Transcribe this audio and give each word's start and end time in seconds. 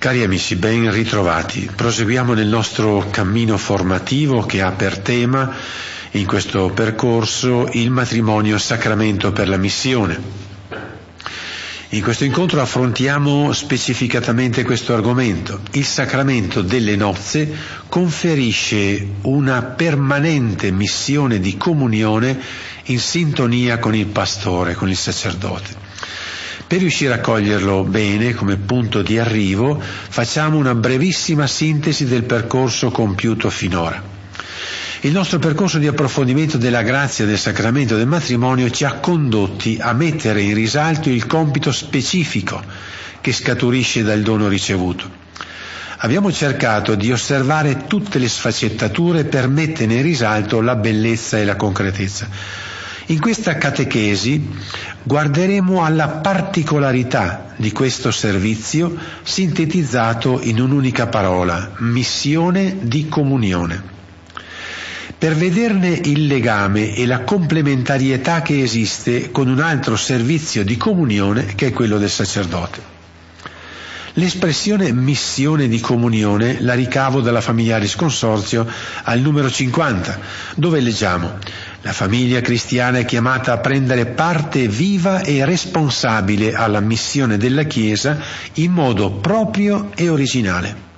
Cari 0.00 0.22
amici, 0.22 0.56
ben 0.56 0.90
ritrovati. 0.90 1.70
Proseguiamo 1.76 2.32
nel 2.32 2.46
nostro 2.46 3.08
cammino 3.10 3.58
formativo 3.58 4.46
che 4.46 4.62
ha 4.62 4.70
per 4.70 5.00
tema 5.00 5.54
in 6.12 6.24
questo 6.24 6.70
percorso 6.70 7.68
il 7.72 7.90
matrimonio 7.90 8.56
sacramento 8.56 9.30
per 9.30 9.46
la 9.46 9.58
missione. 9.58 10.18
In 11.90 12.00
questo 12.00 12.24
incontro 12.24 12.62
affrontiamo 12.62 13.52
specificatamente 13.52 14.64
questo 14.64 14.94
argomento. 14.94 15.60
Il 15.72 15.84
sacramento 15.84 16.62
delle 16.62 16.96
nozze 16.96 17.54
conferisce 17.90 19.06
una 19.24 19.60
permanente 19.60 20.70
missione 20.70 21.40
di 21.40 21.58
comunione 21.58 22.40
in 22.84 22.98
sintonia 22.98 23.78
con 23.78 23.94
il 23.94 24.06
pastore, 24.06 24.72
con 24.72 24.88
il 24.88 24.96
sacerdote. 24.96 25.79
Per 26.70 26.78
riuscire 26.78 27.12
a 27.12 27.18
coglierlo 27.18 27.82
bene 27.82 28.32
come 28.32 28.56
punto 28.56 29.02
di 29.02 29.18
arrivo, 29.18 29.76
facciamo 29.80 30.56
una 30.56 30.76
brevissima 30.76 31.48
sintesi 31.48 32.04
del 32.04 32.22
percorso 32.22 32.92
compiuto 32.92 33.50
finora. 33.50 34.00
Il 35.00 35.10
nostro 35.10 35.40
percorso 35.40 35.78
di 35.78 35.88
approfondimento 35.88 36.58
della 36.58 36.82
grazia 36.82 37.26
del 37.26 37.38
sacramento 37.38 37.96
del 37.96 38.06
matrimonio 38.06 38.70
ci 38.70 38.84
ha 38.84 39.00
condotti 39.00 39.78
a 39.80 39.92
mettere 39.94 40.42
in 40.42 40.54
risalto 40.54 41.08
il 41.10 41.26
compito 41.26 41.72
specifico 41.72 42.62
che 43.20 43.32
scaturisce 43.32 44.04
dal 44.04 44.22
dono 44.22 44.46
ricevuto. 44.46 45.10
Abbiamo 45.96 46.30
cercato 46.30 46.94
di 46.94 47.10
osservare 47.10 47.86
tutte 47.88 48.20
le 48.20 48.28
sfaccettature 48.28 49.24
per 49.24 49.48
mettere 49.48 49.92
in 49.92 50.02
risalto 50.02 50.60
la 50.60 50.76
bellezza 50.76 51.36
e 51.36 51.44
la 51.44 51.56
concretezza 51.56 52.69
in 53.06 53.20
questa 53.20 53.56
catechesi 53.56 54.48
guarderemo 55.02 55.84
alla 55.84 56.08
particolarità 56.08 57.54
di 57.56 57.72
questo 57.72 58.10
servizio 58.10 58.96
sintetizzato 59.22 60.40
in 60.42 60.60
un'unica 60.60 61.06
parola, 61.08 61.72
missione 61.78 62.76
di 62.80 63.08
comunione. 63.08 63.98
Per 65.18 65.34
vederne 65.34 65.88
il 65.88 66.26
legame 66.26 66.94
e 66.94 67.04
la 67.04 67.20
complementarietà 67.20 68.40
che 68.40 68.62
esiste 68.62 69.30
con 69.30 69.48
un 69.48 69.60
altro 69.60 69.96
servizio 69.96 70.64
di 70.64 70.78
comunione 70.78 71.54
che 71.54 71.66
è 71.66 71.72
quello 71.72 71.98
del 71.98 72.08
sacerdote. 72.08 72.98
L'espressione 74.14 74.92
missione 74.92 75.68
di 75.68 75.78
comunione 75.78 76.60
la 76.60 76.74
ricavo 76.74 77.20
dalla 77.20 77.40
Familiaris 77.40 77.94
Consorzio 77.94 78.66
al 79.04 79.20
numero 79.20 79.48
50, 79.48 80.18
dove 80.56 80.80
leggiamo 80.80 81.38
la 81.82 81.92
famiglia 81.92 82.40
cristiana 82.40 82.98
è 82.98 83.04
chiamata 83.04 83.52
a 83.52 83.58
prendere 83.58 84.06
parte 84.06 84.68
viva 84.68 85.22
e 85.22 85.44
responsabile 85.44 86.54
alla 86.54 86.80
missione 86.80 87.36
della 87.36 87.64
Chiesa 87.64 88.18
in 88.54 88.72
modo 88.72 89.10
proprio 89.12 89.90
e 89.94 90.08
originale 90.08 90.88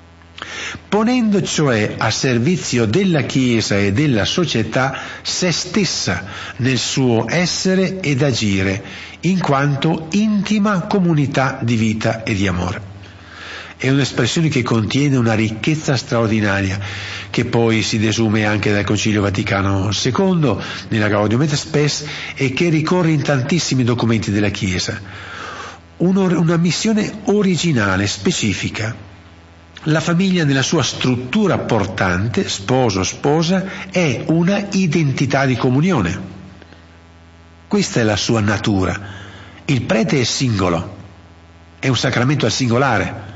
ponendo 0.88 1.42
cioè 1.42 1.94
a 1.96 2.10
servizio 2.10 2.84
della 2.84 3.22
Chiesa 3.22 3.76
e 3.78 3.92
della 3.92 4.24
società 4.24 4.98
se 5.22 5.50
stessa 5.50 6.24
nel 6.56 6.78
suo 6.78 7.26
essere 7.28 8.00
ed 8.00 8.22
agire, 8.22 8.82
in 9.20 9.40
quanto 9.40 10.08
intima 10.10 10.82
comunità 10.82 11.58
di 11.62 11.76
vita 11.76 12.22
e 12.24 12.34
di 12.34 12.46
amore. 12.46 12.91
È 13.82 13.90
un'espressione 13.90 14.46
che 14.46 14.62
contiene 14.62 15.16
una 15.16 15.34
ricchezza 15.34 15.96
straordinaria 15.96 16.78
che 17.30 17.46
poi 17.46 17.82
si 17.82 17.98
desume 17.98 18.46
anche 18.46 18.70
dal 18.70 18.84
Concilio 18.84 19.22
Vaticano 19.22 19.90
II 19.90 20.56
nella 20.86 21.08
Gaudium 21.08 21.42
et 21.42 21.52
Spes 21.52 22.04
e 22.36 22.52
che 22.52 22.68
ricorre 22.68 23.10
in 23.10 23.22
tantissimi 23.22 23.82
documenti 23.82 24.30
della 24.30 24.50
Chiesa. 24.50 25.00
una 25.96 26.56
missione 26.58 27.22
originale, 27.24 28.06
specifica. 28.06 28.94
La 29.86 29.98
famiglia 29.98 30.44
nella 30.44 30.62
sua 30.62 30.84
struttura 30.84 31.58
portante, 31.58 32.48
sposo, 32.48 33.02
sposa, 33.02 33.90
è 33.90 34.22
una 34.28 34.64
identità 34.70 35.44
di 35.44 35.56
comunione. 35.56 36.20
Questa 37.66 37.98
è 37.98 38.04
la 38.04 38.14
sua 38.14 38.38
natura. 38.38 38.96
Il 39.64 39.82
prete 39.82 40.20
è 40.20 40.24
singolo, 40.24 40.98
è 41.80 41.88
un 41.88 41.96
sacramento 41.96 42.46
al 42.46 42.52
singolare 42.52 43.30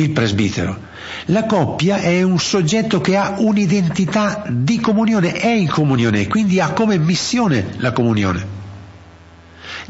il 0.00 0.10
presbitero. 0.10 0.86
La 1.26 1.44
coppia 1.44 1.98
è 1.98 2.22
un 2.22 2.38
soggetto 2.38 3.00
che 3.00 3.16
ha 3.16 3.34
un'identità 3.38 4.44
di 4.48 4.80
comunione, 4.80 5.32
è 5.32 5.48
in 5.48 5.68
comunione, 5.68 6.26
quindi 6.26 6.60
ha 6.60 6.72
come 6.72 6.98
missione 6.98 7.74
la 7.78 7.92
comunione. 7.92 8.56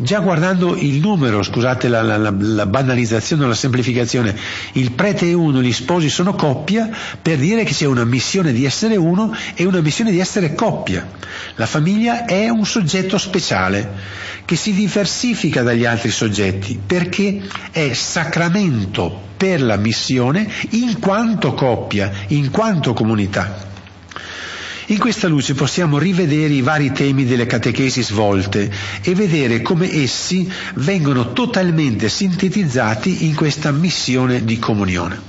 Già 0.01 0.21
guardando 0.21 0.77
il 0.77 1.01
numero, 1.01 1.43
scusate 1.43 1.89
la, 1.89 2.03
la, 2.03 2.33
la 2.33 2.67
banalizzazione 2.67 3.43
o 3.43 3.49
la 3.49 3.55
semplificazione, 3.55 4.33
il 4.75 4.93
prete 4.93 5.29
è 5.29 5.33
uno, 5.33 5.61
gli 5.61 5.73
sposi 5.73 6.09
sono 6.09 6.35
coppia, 6.35 6.89
per 7.21 7.39
dire 7.39 7.65
che 7.65 7.73
c'è 7.73 7.87
una 7.87 8.05
missione 8.05 8.53
di 8.53 8.65
essere 8.65 8.95
uno 8.95 9.35
e 9.57 9.65
una 9.65 9.81
missione 9.81 10.13
di 10.13 10.21
essere 10.21 10.55
coppia. 10.55 11.05
La 11.57 11.67
famiglia 11.67 12.27
è 12.27 12.49
un 12.49 12.65
soggetto 12.65 13.19
speciale 13.19 13.93
che 14.45 14.55
si 14.55 14.73
diversifica 14.73 15.63
dagli 15.63 15.85
altri 15.85 16.11
soggetti 16.11 16.79
perché 16.87 17.43
è 17.73 17.93
sacramento 17.93 19.27
per 19.37 19.61
la 19.61 19.77
missione 19.77 20.49
in 20.71 21.01
quanto 21.01 21.55
coppia, 21.55 22.13
in 22.29 22.53
quanto 22.53 22.93
comunità. 22.93 23.67
In 24.91 24.99
questa 24.99 25.29
luce 25.29 25.53
possiamo 25.53 25.99
rivedere 25.99 26.55
i 26.55 26.63
vari 26.63 26.93
temi 26.93 27.27
delle 27.27 27.45
catechesi 27.45 28.03
svolte 28.03 28.71
e 29.03 29.15
vedere 29.15 29.61
come 29.61 29.93
essi 29.93 30.51
vengono 30.77 31.35
totalmente 31.35 32.09
sintetizzati 32.09 33.27
in 33.27 33.35
questa 33.35 33.71
missione 33.71 34.47
di 34.47 34.59
comunione. 34.59 35.21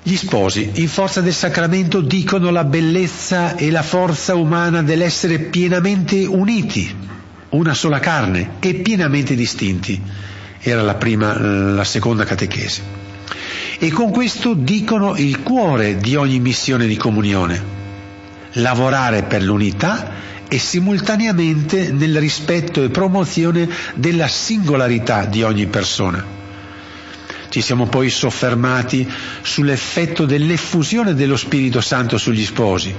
Gli 0.00 0.14
sposi, 0.14 0.70
in 0.74 0.88
forza 0.88 1.20
del 1.20 1.34
sacramento, 1.34 2.00
dicono 2.00 2.50
la 2.50 2.62
bellezza 2.62 3.56
e 3.56 3.72
la 3.72 3.82
forza 3.82 4.36
umana 4.36 4.80
dell'essere 4.84 5.40
pienamente 5.40 6.24
uniti, 6.26 6.94
una 7.50 7.74
sola 7.74 7.98
carne, 7.98 8.52
e 8.60 8.74
pienamente 8.74 9.34
distinti. 9.34 10.00
Era 10.60 10.82
la 10.82 10.94
prima, 10.94 11.36
la 11.36 11.84
seconda 11.84 12.24
catechesi 12.24 13.07
e 13.78 13.90
con 13.90 14.10
questo 14.10 14.54
dicono 14.54 15.16
il 15.16 15.42
cuore 15.42 15.98
di 15.98 16.16
ogni 16.16 16.40
missione 16.40 16.86
di 16.86 16.96
comunione, 16.96 17.62
lavorare 18.54 19.22
per 19.22 19.42
l'unità 19.42 20.12
e 20.48 20.58
simultaneamente 20.58 21.92
nel 21.92 22.18
rispetto 22.18 22.82
e 22.82 22.88
promozione 22.88 23.68
della 23.94 24.26
singolarità 24.26 25.26
di 25.26 25.42
ogni 25.42 25.66
persona. 25.66 26.36
Ci 27.50 27.60
siamo 27.62 27.86
poi 27.86 28.10
soffermati 28.10 29.08
sull'effetto 29.42 30.26
dell'effusione 30.26 31.14
dello 31.14 31.36
Spirito 31.36 31.80
Santo 31.80 32.18
sugli 32.18 32.44
sposi, 32.44 32.94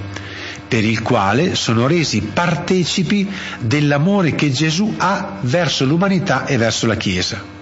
per 0.67 0.85
il 0.85 1.01
quale 1.01 1.55
sono 1.55 1.87
resi 1.87 2.21
partecipi 2.21 3.29
dell'amore 3.59 4.33
che 4.33 4.49
Gesù 4.49 4.95
ha 4.97 5.39
verso 5.41 5.85
l'umanità 5.85 6.45
e 6.45 6.57
verso 6.57 6.87
la 6.87 6.95
Chiesa. 6.95 7.58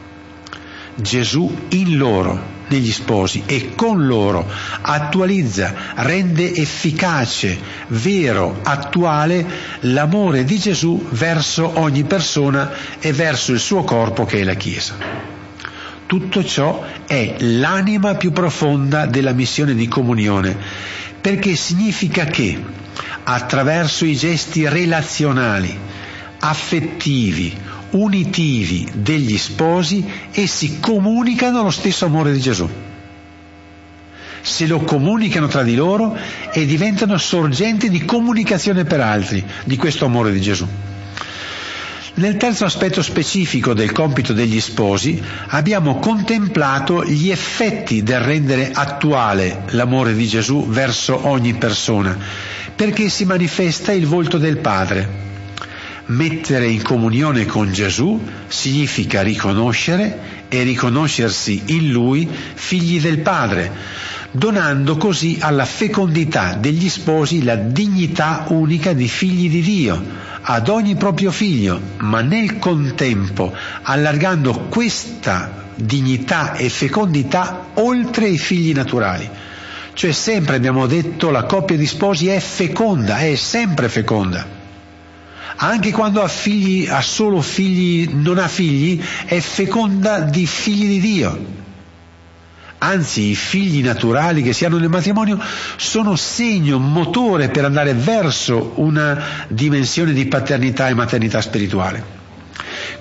Gesù 1.00 1.56
in 1.70 1.96
loro, 1.96 2.56
negli 2.70 2.92
sposi 2.92 3.44
e 3.46 3.76
con 3.76 4.08
loro 4.08 4.50
attualizza, 4.82 5.74
rende 5.96 6.54
efficace, 6.56 7.58
vero, 7.90 8.60
attuale 8.64 9.46
l'amore 9.82 10.44
di 10.44 10.58
Gesù 10.58 11.08
verso 11.12 11.80
ogni 11.80 12.04
persona 12.04 12.72
e 13.00 13.14
verso 13.14 13.52
il 13.52 13.60
suo 13.60 13.84
corpo 13.84 14.26
che 14.26 14.40
è 14.40 14.44
la 14.44 14.56
Chiesa. 14.56 14.96
Tutto 16.08 16.44
ciò 16.44 16.84
è 17.06 17.36
l'anima 17.40 18.16
più 18.16 18.32
profonda 18.32 19.06
della 19.06 19.34
missione 19.34 19.76
di 19.76 19.88
comunione, 19.88 20.58
perché 21.22 21.56
significa 21.56 22.26
che 22.26 22.60
attraverso 23.24 24.06
i 24.06 24.16
gesti 24.16 24.68
relazionali, 24.68 25.78
affettivi, 26.40 27.56
unitivi 27.92 28.88
degli 28.94 29.38
sposi, 29.38 30.06
essi 30.32 30.80
comunicano 30.80 31.64
lo 31.64 31.72
stesso 31.72 32.06
amore 32.06 32.32
di 32.32 32.40
Gesù. 32.40 32.70
Se 34.42 34.66
lo 34.66 34.80
comunicano 34.80 35.48
tra 35.48 35.64
di 35.64 35.76
loro 35.76 36.16
e 36.52 36.66
diventano 36.66 37.18
sorgenti 37.18 37.90
di 37.90 38.06
comunicazione 38.06 38.86
per 38.86 39.02
altri 39.02 39.44
di 39.66 39.76
questo 39.76 40.06
amore 40.06 40.32
di 40.32 40.42
Gesù. 40.42 40.68
Nel 42.18 42.38
terzo 42.38 42.66
aspetto 42.66 43.04
specifico 43.04 43.76
del 43.76 43.92
compito 43.92 44.34
degli 44.34 44.60
sposi 44.60 45.22
abbiamo 45.50 46.00
contemplato 46.00 47.06
gli 47.06 47.30
effetti 47.30 48.02
del 48.02 48.22
rendere 48.22 48.72
attuale 48.74 49.66
l'amore 49.70 50.16
di 50.16 50.26
Gesù 50.26 50.68
verso 50.68 51.28
ogni 51.28 51.54
persona, 51.54 52.18
perché 52.76 53.10
si 53.10 53.24
manifesta 53.24 53.92
il 53.92 54.08
volto 54.08 54.40
del 54.40 54.58
Padre, 54.58 55.08
Mettere 56.10 56.68
in 56.68 56.84
comunione 56.84 57.46
con 57.46 57.74
Gesù 57.74 58.18
significa 58.48 59.22
riconoscere 59.22 60.46
e 60.48 60.64
riconoscersi 60.64 61.64
in 61.66 61.92
Lui 61.92 62.26
figli 62.54 63.02
del 63.02 63.20
Padre, 63.20 63.70
donando 64.32 64.96
così 64.96 65.38
alla 65.42 65.66
fecondità 65.66 66.54
degli 66.54 66.88
sposi 66.88 67.44
la 67.44 67.58
dignità 67.58 68.46
unica 68.48 68.94
di 68.94 69.10
figli 69.10 69.50
di 69.50 69.62
Dio, 69.62 70.02
ad 70.44 70.70
ogni 70.70 70.96
proprio 70.96 71.30
figlio, 71.30 71.78
ma 71.98 72.22
nel 72.22 72.58
contempo 72.58 73.54
allargando 73.82 74.68
questa 74.70 75.66
dignità 75.76 76.54
e 76.56 76.70
fecondità 76.70 77.72
oltre 77.74 78.30
i 78.30 78.38
figli 78.38 78.72
naturali. 78.72 79.30
Cioè 79.92 80.14
sempre 80.14 80.56
abbiamo 80.56 80.88
detto 80.88 81.32
la 81.32 81.44
coppia 81.44 81.76
di 81.76 81.86
sposi 81.86 82.28
è 82.28 82.40
feconda, 82.40 83.18
è 83.18 83.36
sempre 83.36 83.90
feconda. 83.90 84.57
Anche 85.60 85.92
quando 85.92 86.22
ha 86.22 86.28
figli, 86.28 86.88
ha 86.88 87.02
solo 87.02 87.42
figli, 87.42 88.10
non 88.14 88.38
ha 88.38 88.48
figli, 88.48 89.04
è 89.26 89.40
feconda 89.40 90.20
di 90.20 90.46
figli 90.46 90.88
di 90.88 91.00
Dio. 91.00 91.56
Anzi, 92.80 93.30
i 93.32 93.36
figli 93.36 93.82
naturali 93.82 94.44
che 94.44 94.54
si 94.54 94.64
hanno 94.64 94.78
nel 94.78 94.90
matrimonio 94.90 95.40
sono 95.78 96.16
segno, 96.16 96.78
motore 96.78 97.50
per 97.50 97.66
andare 97.66 97.96
verso 97.96 98.74
una 98.76 99.20
dimensione 99.48 100.14
di 100.14 100.28
paternità 100.28 100.88
e 100.90 100.94
maternità 100.94 101.42
spirituale. 101.42 102.16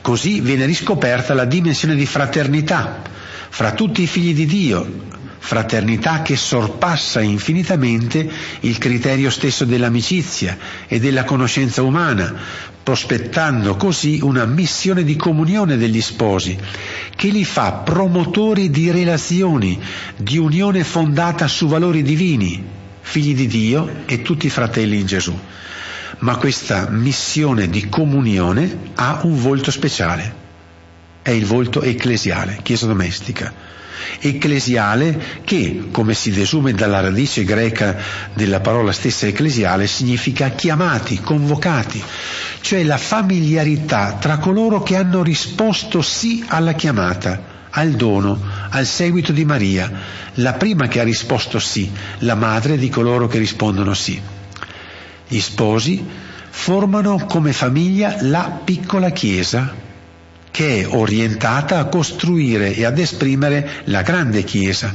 Così 0.01 0.41
viene 0.41 0.65
riscoperta 0.65 1.35
la 1.35 1.45
dimensione 1.45 1.95
di 1.95 2.07
fraternità 2.07 3.03
fra 3.51 3.73
tutti 3.73 4.03
i 4.03 4.07
figli 4.07 4.35
di 4.35 4.47
Dio, 4.47 5.16
fraternità 5.47 6.23
che 6.23 6.35
sorpassa 6.35 7.21
infinitamente 7.21 8.29
il 8.63 8.79
criterio 8.79 9.31
stesso 9.31 9.65
dell'amicizia 9.65 10.59
e 10.89 10.99
della 10.99 11.23
conoscenza 11.23 11.83
umana, 11.83 12.35
prospettando 12.83 13.77
così 13.77 14.19
una 14.23 14.45
missione 14.45 15.05
di 15.05 15.15
comunione 15.15 15.77
degli 15.77 16.01
sposi, 16.01 16.59
che 17.15 17.29
li 17.29 17.45
fa 17.45 17.75
promotori 17.75 18.71
di 18.71 18.91
relazioni, 18.91 19.81
di 20.17 20.37
unione 20.37 20.83
fondata 20.83 21.47
su 21.47 21.69
valori 21.69 22.03
divini, 22.03 22.65
figli 23.01 23.37
di 23.37 23.47
Dio 23.47 24.03
e 24.05 24.23
tutti 24.23 24.51
fratelli 24.51 24.99
in 24.99 25.07
Gesù. 25.07 25.39
Ma 26.19 26.37
questa 26.39 26.89
missione 26.91 27.71
di 27.71 27.89
comunione 27.89 28.79
ha 28.97 29.21
un 29.23 29.41
volto 29.41 29.71
speciale, 29.71 30.35
è 31.23 31.31
il 31.31 31.47
volto 31.47 31.83
ecclesiale, 31.83 32.59
chiesa 32.65 32.87
domestica 32.87 33.66
ecclesiale 34.21 35.41
che, 35.45 35.89
come 35.91 36.15
si 36.15 36.31
desume 36.31 36.73
dalla 36.73 37.01
radice 37.01 37.45
greca 37.45 37.97
della 38.33 38.61
parola 38.61 38.93
stessa 38.93 39.27
ecclesiale, 39.27 39.87
significa 39.87 40.51
chiamati, 40.51 41.21
convocati, 41.21 42.03
cioè 42.61 42.83
la 42.85 42.99
familiarità 42.99 44.17
tra 44.21 44.39
coloro 44.39 44.83
che 44.83 44.97
hanno 44.97 45.23
risposto 45.23 46.03
sì 46.03 46.45
alla 46.47 46.73
chiamata, 46.73 47.55
al 47.71 47.93
dono, 47.93 48.41
al 48.71 48.87
seguito 48.87 49.33
di 49.33 49.45
Maria, 49.45 49.91
la 50.35 50.55
prima 50.55 50.89
che 50.89 51.01
ha 51.01 51.05
risposto 51.05 51.59
sì, 51.59 51.91
la 52.19 52.35
madre 52.35 52.79
di 52.79 52.89
coloro 52.89 53.27
che 53.27 53.39
rispondono 53.39 53.95
sì. 53.95 54.21
Gli 55.29 55.41
sposi 55.41 56.05
formano 56.49 57.25
come 57.27 57.53
famiglia 57.53 58.17
la 58.21 58.61
piccola 58.65 59.11
Chiesa 59.11 59.85
che 60.57 60.81
è 60.81 60.87
orientata 60.89 61.79
a 61.79 61.85
costruire 61.85 62.75
e 62.75 62.87
ad 62.87 62.99
esprimere 62.99 63.83
la 63.85 64.01
grande 64.01 64.43
Chiesa, 64.43 64.91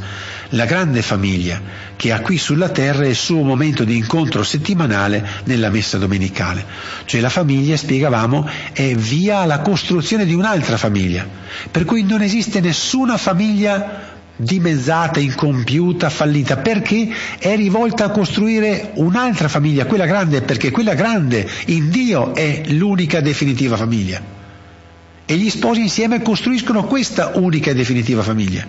la 0.50 0.66
grande 0.66 1.04
famiglia, 1.04 1.62
che 1.96 2.12
ha 2.12 2.20
qui 2.22 2.40
sulla 2.40 2.70
terra 2.70 3.06
il 3.06 3.14
suo 3.14 3.44
momento 3.44 3.84
di 3.84 3.96
incontro 3.96 4.42
settimanale 4.42 5.24
nella 5.44 5.70
messa 5.70 6.00
domenicale. 6.00 6.66
Cioè 7.06 7.22
la 7.22 7.30
famiglia, 7.30 7.78
spiegavamo, 7.78 8.50
è 8.74 8.96
via 8.96 9.42
alla 9.42 9.60
costruzione 9.60 10.26
di 10.26 10.34
un'altra 10.34 10.78
famiglia, 10.78 11.28
per 11.70 11.86
cui 11.86 12.02
non 12.02 12.24
esiste 12.24 12.60
nessuna 12.60 13.18
famiglia 13.18 14.18
dimezzata, 14.36 15.20
incompiuta, 15.20 16.10
fallita, 16.10 16.58
perché? 16.58 17.08
È 17.38 17.56
rivolta 17.56 18.06
a 18.06 18.10
costruire 18.10 18.94
un'altra 18.96 19.48
famiglia, 19.48 19.86
quella 19.86 20.08
grande, 20.08 20.42
perché 20.42 20.72
quella 20.72 20.96
grande 20.96 21.48
in 21.66 21.92
Dio 21.92 22.34
è 22.34 22.64
l'unica 22.70 23.22
definitiva 23.22 23.78
famiglia 23.78 24.40
e 25.32 25.38
gli 25.38 25.50
sposi 25.50 25.80
insieme 25.80 26.22
costruiscono 26.22 26.84
questa 26.84 27.32
unica 27.36 27.72
e 27.72 27.74
definitiva 27.74 28.22
famiglia. 28.22 28.68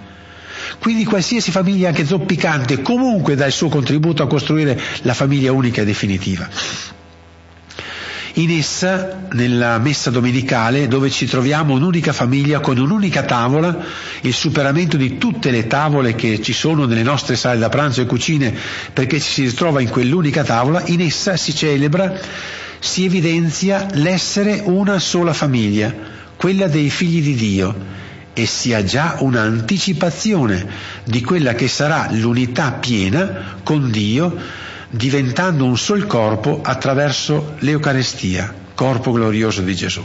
Quindi 0.79 1.05
qualsiasi 1.05 1.50
famiglia, 1.50 1.88
anche 1.88 2.06
zoppicante, 2.06 2.82
comunque 2.82 3.35
dà 3.35 3.47
il 3.47 3.53
suo 3.53 3.69
contributo 3.69 4.23
a 4.23 4.29
costruire 4.29 4.81
la 5.03 5.12
famiglia 5.12 5.50
unica 5.50 5.82
e 5.82 5.85
definitiva. 5.85 6.49
In 8.35 8.50
essa, 8.50 9.23
nella 9.32 9.79
messa 9.79 10.11
domenicale, 10.11 10.87
dove 10.87 11.11
ci 11.11 11.26
troviamo 11.26 11.75
un'unica 11.75 12.12
famiglia 12.12 12.61
con 12.61 12.79
un'unica 12.79 13.25
tavola, 13.25 13.85
il 14.20 14.32
superamento 14.32 14.97
di 14.97 15.19
tutte 15.19 15.50
le 15.50 15.67
tavole 15.67 16.15
che 16.15 16.41
ci 16.41 16.53
sono 16.53 16.85
nelle 16.85 17.03
nostre 17.03 17.35
sale 17.35 17.58
da 17.58 17.70
pranzo 17.70 18.03
e 18.03 18.06
cucine, 18.06 18.55
perché 18.93 19.19
ci 19.19 19.32
si 19.32 19.43
ritrova 19.47 19.81
in 19.81 19.88
quell'unica 19.88 20.44
tavola, 20.44 20.81
in 20.87 21.00
essa 21.00 21.37
si 21.37 21.53
celebra, 21.53 22.15
si 22.79 23.05
evidenzia 23.05 23.88
l'essere 23.94 24.62
una 24.65 25.00
sola 25.00 25.32
famiglia, 25.32 26.20
quella 26.43 26.67
dei 26.67 26.91
figli 26.91 27.23
di 27.23 27.37
Dio 27.37 27.73
e 28.33 28.47
sia 28.47 28.83
già 28.83 29.19
un'anticipazione 29.21 30.67
di 31.05 31.23
quella 31.23 31.55
che 31.55 31.69
sarà 31.69 32.09
l'unità 32.11 32.73
piena 32.73 33.61
con 33.62 33.93
Dio 33.93 34.37
diventando 34.91 35.65
un 35.65 35.79
sol 35.79 36.05
corpo 36.09 36.59
attraverso 36.61 37.55
l'Eucarestia, 37.61 38.53
corpo 38.75 39.12
glorioso 39.12 39.61
di 39.61 39.77
Gesù. 39.77 40.03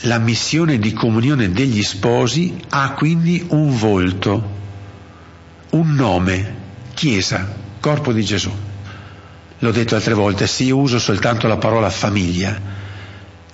La 0.00 0.18
missione 0.18 0.80
di 0.80 0.92
comunione 0.94 1.52
degli 1.52 1.84
sposi 1.84 2.56
ha 2.70 2.94
quindi 2.94 3.46
un 3.50 3.78
volto, 3.78 4.50
un 5.70 5.94
nome, 5.94 6.54
Chiesa, 6.94 7.54
corpo 7.78 8.12
di 8.12 8.24
Gesù. 8.24 8.50
L'ho 9.60 9.70
detto 9.70 9.94
altre 9.94 10.14
volte, 10.14 10.48
se 10.48 10.64
io 10.64 10.76
uso 10.76 10.98
soltanto 10.98 11.46
la 11.46 11.56
parola 11.56 11.88
famiglia, 11.88 12.79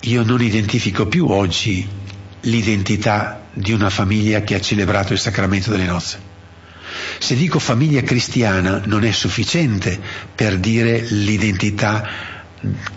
io 0.01 0.23
non 0.23 0.41
identifico 0.41 1.07
più 1.07 1.27
oggi 1.27 1.87
l'identità 2.41 3.47
di 3.53 3.71
una 3.71 3.89
famiglia 3.89 4.41
che 4.41 4.55
ha 4.55 4.61
celebrato 4.61 5.13
il 5.13 5.19
sacramento 5.19 5.71
delle 5.71 5.85
nozze. 5.85 6.35
Se 7.19 7.35
dico 7.35 7.59
famiglia 7.59 8.01
cristiana 8.01 8.81
non 8.85 9.03
è 9.03 9.11
sufficiente 9.11 9.99
per 10.33 10.57
dire 10.59 11.01
l'identità 11.09 12.07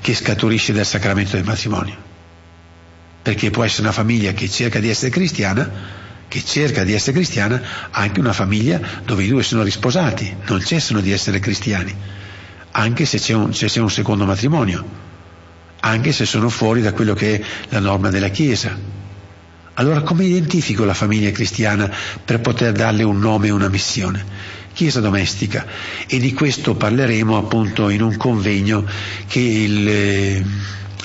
che 0.00 0.14
scaturisce 0.14 0.72
dal 0.72 0.86
sacramento 0.86 1.36
del 1.36 1.44
matrimonio, 1.44 1.96
perché 3.22 3.50
può 3.50 3.64
essere 3.64 3.82
una 3.82 3.92
famiglia 3.92 4.32
che 4.32 4.48
cerca 4.48 4.78
di 4.78 4.88
essere 4.88 5.10
cristiana, 5.10 5.98
che 6.28 6.44
cerca 6.44 6.84
di 6.84 6.92
essere 6.92 7.12
cristiana, 7.12 7.60
anche 7.90 8.20
una 8.20 8.32
famiglia 8.32 8.80
dove 9.04 9.24
i 9.24 9.28
due 9.28 9.42
sono 9.42 9.62
risposati, 9.62 10.36
non 10.46 10.62
cessano 10.64 11.00
di 11.00 11.10
essere 11.10 11.40
cristiani, 11.40 11.94
anche 12.72 13.04
se 13.06 13.18
c'è 13.18 13.34
un, 13.34 13.52
se 13.54 13.66
c'è 13.66 13.80
un 13.80 13.90
secondo 13.90 14.26
matrimonio 14.26 15.08
anche 15.80 16.12
se 16.12 16.24
sono 16.24 16.48
fuori 16.48 16.82
da 16.82 16.92
quello 16.92 17.14
che 17.14 17.36
è 17.36 17.42
la 17.70 17.80
norma 17.80 18.10
della 18.10 18.28
Chiesa. 18.28 18.76
Allora 19.74 20.02
come 20.02 20.24
identifico 20.24 20.84
la 20.84 20.94
famiglia 20.94 21.30
cristiana 21.30 21.90
per 22.24 22.40
poter 22.40 22.72
darle 22.72 23.02
un 23.02 23.18
nome 23.18 23.46
e 23.46 23.50
una 23.50 23.68
missione? 23.68 24.24
Chiesa 24.72 25.00
domestica 25.00 25.66
e 26.06 26.18
di 26.18 26.32
questo 26.32 26.74
parleremo 26.74 27.36
appunto 27.36 27.88
in 27.88 28.02
un 28.02 28.16
convegno 28.16 28.84
che 29.26 29.40
il 29.40 29.88
eh, 29.88 30.44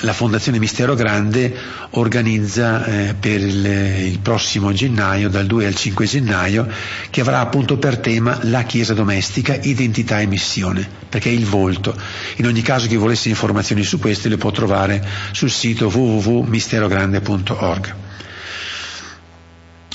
la 0.01 0.13
Fondazione 0.13 0.59
Mistero 0.59 0.95
Grande 0.95 1.55
organizza 1.91 2.85
eh, 2.85 3.15
per 3.17 3.39
il, 3.39 3.65
il, 3.65 4.19
prossimo 4.19 4.73
gennaio, 4.73 5.29
dal 5.29 5.45
2 5.45 5.65
al 5.65 5.75
5 5.75 6.05
gennaio, 6.05 6.67
che 7.09 7.21
avrà 7.21 7.39
appunto 7.39 7.77
per 7.77 7.99
tema 7.99 8.39
la 8.43 8.63
Chiesa 8.63 8.93
domestica, 8.93 9.57
identità 9.61 10.19
e 10.19 10.25
missione, 10.25 10.87
perché 11.07 11.29
è 11.29 11.33
il 11.33 11.45
volto. 11.45 11.95
In 12.37 12.45
ogni 12.45 12.61
caso 12.61 12.87
chi 12.87 12.95
volesse 12.95 13.29
informazioni 13.29 13.83
su 13.83 13.99
questo 13.99 14.29
le 14.29 14.37
può 14.37 14.51
trovare 14.51 15.05
sul 15.31 15.49
sito 15.49 15.87
www.misterogrande.org. 15.87 17.95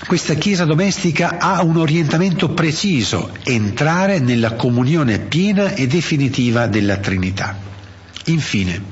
Questa 0.07 0.35
Chiesa 0.35 0.65
domestica 0.65 1.37
ha 1.39 1.63
un 1.63 1.77
orientamento 1.77 2.51
preciso, 2.51 3.33
entrare 3.45 4.19
nella 4.19 4.55
comunione 4.55 5.19
piena 5.19 5.75
e 5.75 5.87
definitiva 5.87 6.67
della 6.67 6.97
Trinità. 6.97 7.69
Infine, 8.27 8.83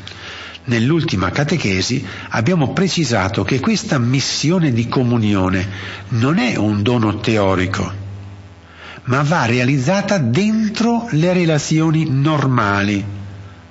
Nell'ultima 0.69 1.31
catechesi 1.31 2.07
abbiamo 2.31 2.75
precisato 2.75 3.43
che 3.43 3.59
questa 3.59 3.97
missione 3.97 4.71
di 4.71 4.87
comunione 4.87 5.67
non 6.11 6.37
è 6.37 6.57
un 6.57 6.83
dono 6.83 7.21
teorico, 7.21 7.91
ma 9.05 9.23
va 9.23 9.47
realizzata 9.47 10.19
dentro 10.19 11.09
le 11.13 11.33
relazioni 11.33 12.11
normali 12.11 13.03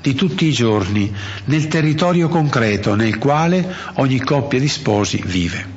di 0.02 0.16
tutti 0.16 0.46
i 0.48 0.52
giorni, 0.52 1.14
nel 1.46 1.68
territorio 1.68 2.30
concreto 2.30 2.96
nel 2.96 3.20
quale 3.20 3.76
ogni 3.96 4.20
coppia 4.20 4.60
di 4.60 4.68
sposi 4.68 5.22
vive. 5.24 5.76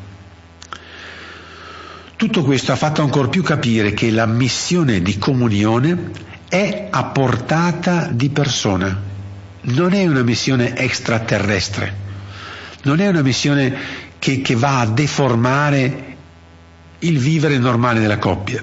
Tutto 2.17 2.45
questo 2.45 2.73
ha 2.73 2.77
fatto 2.77 3.03
ancor 3.03 3.29
più 3.29 3.43
capire 3.43 3.93
che 3.93 4.11
la 4.11 4.27
missione 4.27 5.03
di 5.03 5.19
comunione 5.19 6.13
è 6.49 6.89
a 6.89 7.05
portata 7.05 8.09
di 8.11 8.31
persona 8.31 9.09
non 9.63 9.93
è 9.93 10.07
una 10.07 10.23
missione 10.23 10.77
extraterrestre, 10.77 11.95
non 12.83 13.01
è 13.01 13.09
una 13.09 13.23
missione 13.23 13.75
che, 14.19 14.41
che 14.41 14.55
va 14.55 14.81
a 14.81 14.87
deformare 14.87 16.17
il 17.01 17.19
vivere 17.19 17.59
normale 17.59 18.01
della 18.01 18.19
coppia, 18.19 18.63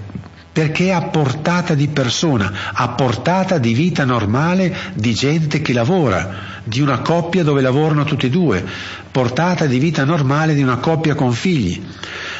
perché 0.51 0.88
è 0.88 0.92
a 0.92 1.04
portata 1.04 1.74
di 1.74 1.88
persona, 1.88 2.51
a 2.74 2.89
portata 2.89 3.58
di 3.58 3.74
vita 3.74 4.06
normale 4.06 4.75
di 4.94 5.13
gente 5.13 5.62
che 5.62 5.74
lavora, 5.74 6.62
di 6.63 6.82
una 6.82 7.00
coppia 7.00 7.44
dove 7.44 7.62
lavorano 7.62 8.04
tutti 8.04 8.25
e 8.25 8.30
due, 8.30 8.66
portata 9.12 9.66
di 9.66 9.80
vita 9.80 10.04
normale 10.04 10.54
di 10.54 10.62
una 10.62 10.77
coppia 10.77 11.16
con 11.16 11.32
figli. 11.32 11.84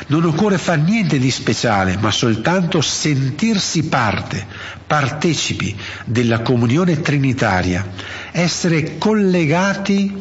Non 0.08 0.24
occorre 0.24 0.58
fare 0.58 0.82
niente 0.82 1.20
di 1.20 1.30
speciale, 1.30 1.98
ma 1.98 2.12
soltanto 2.12 2.80
sentirsi 2.80 3.84
parte, 3.90 4.46
partecipi 4.86 5.76
della 6.06 6.42
comunione 6.42 7.02
trinitaria, 7.02 7.86
essere 8.32 8.98
collegati 8.98 10.16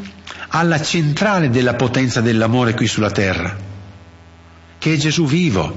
alla 0.49 0.81
centrale 0.81 1.51
della 1.51 1.75
potenza 1.75 2.21
dell'amore 2.21 2.75
qui 2.75 2.89
sulla 2.89 3.13
terra, 3.13 3.57
che 4.79 4.93
è 4.93 4.97
Gesù 4.97 5.25
vivo, 5.25 5.73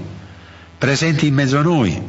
presente 0.79 1.27
in 1.27 1.35
mezzo 1.35 1.59
a 1.59 1.61
noi, 1.61 2.01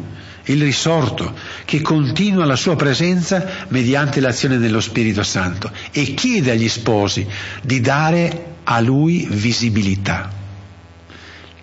il 0.45 0.62
risorto, 0.62 1.35
che 1.66 1.83
continua 1.83 2.47
la 2.47 2.57
sua 2.57 2.76
presenza 2.76 3.66
mediante 3.69 4.21
l'azione 4.21 4.57
dello 4.57 4.80
Spirito 4.80 5.23
Santo 5.23 5.71
e 5.90 6.14
chiede 6.14 6.50
agli 6.50 6.69
sposi 6.69 7.26
di 7.62 7.80
dare 7.80 8.54
a 8.64 8.80
lui 8.80 9.28
visibilità. 9.30 10.39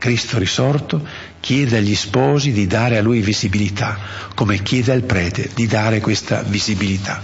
Cristo 0.08 0.38
risorto 0.38 1.06
chiede 1.42 1.80
agli 1.80 1.94
sposi 1.94 2.54
di 2.54 2.66
dare 2.66 2.98
a 2.98 3.02
lui 3.02 3.20
visibilità, 3.20 4.00
come 4.34 4.64
chiede 4.64 4.94
al 4.94 5.04
prete 5.04 5.50
di 5.54 5.68
dare 5.68 6.00
questa 6.00 6.44
visibilità. 6.44 7.22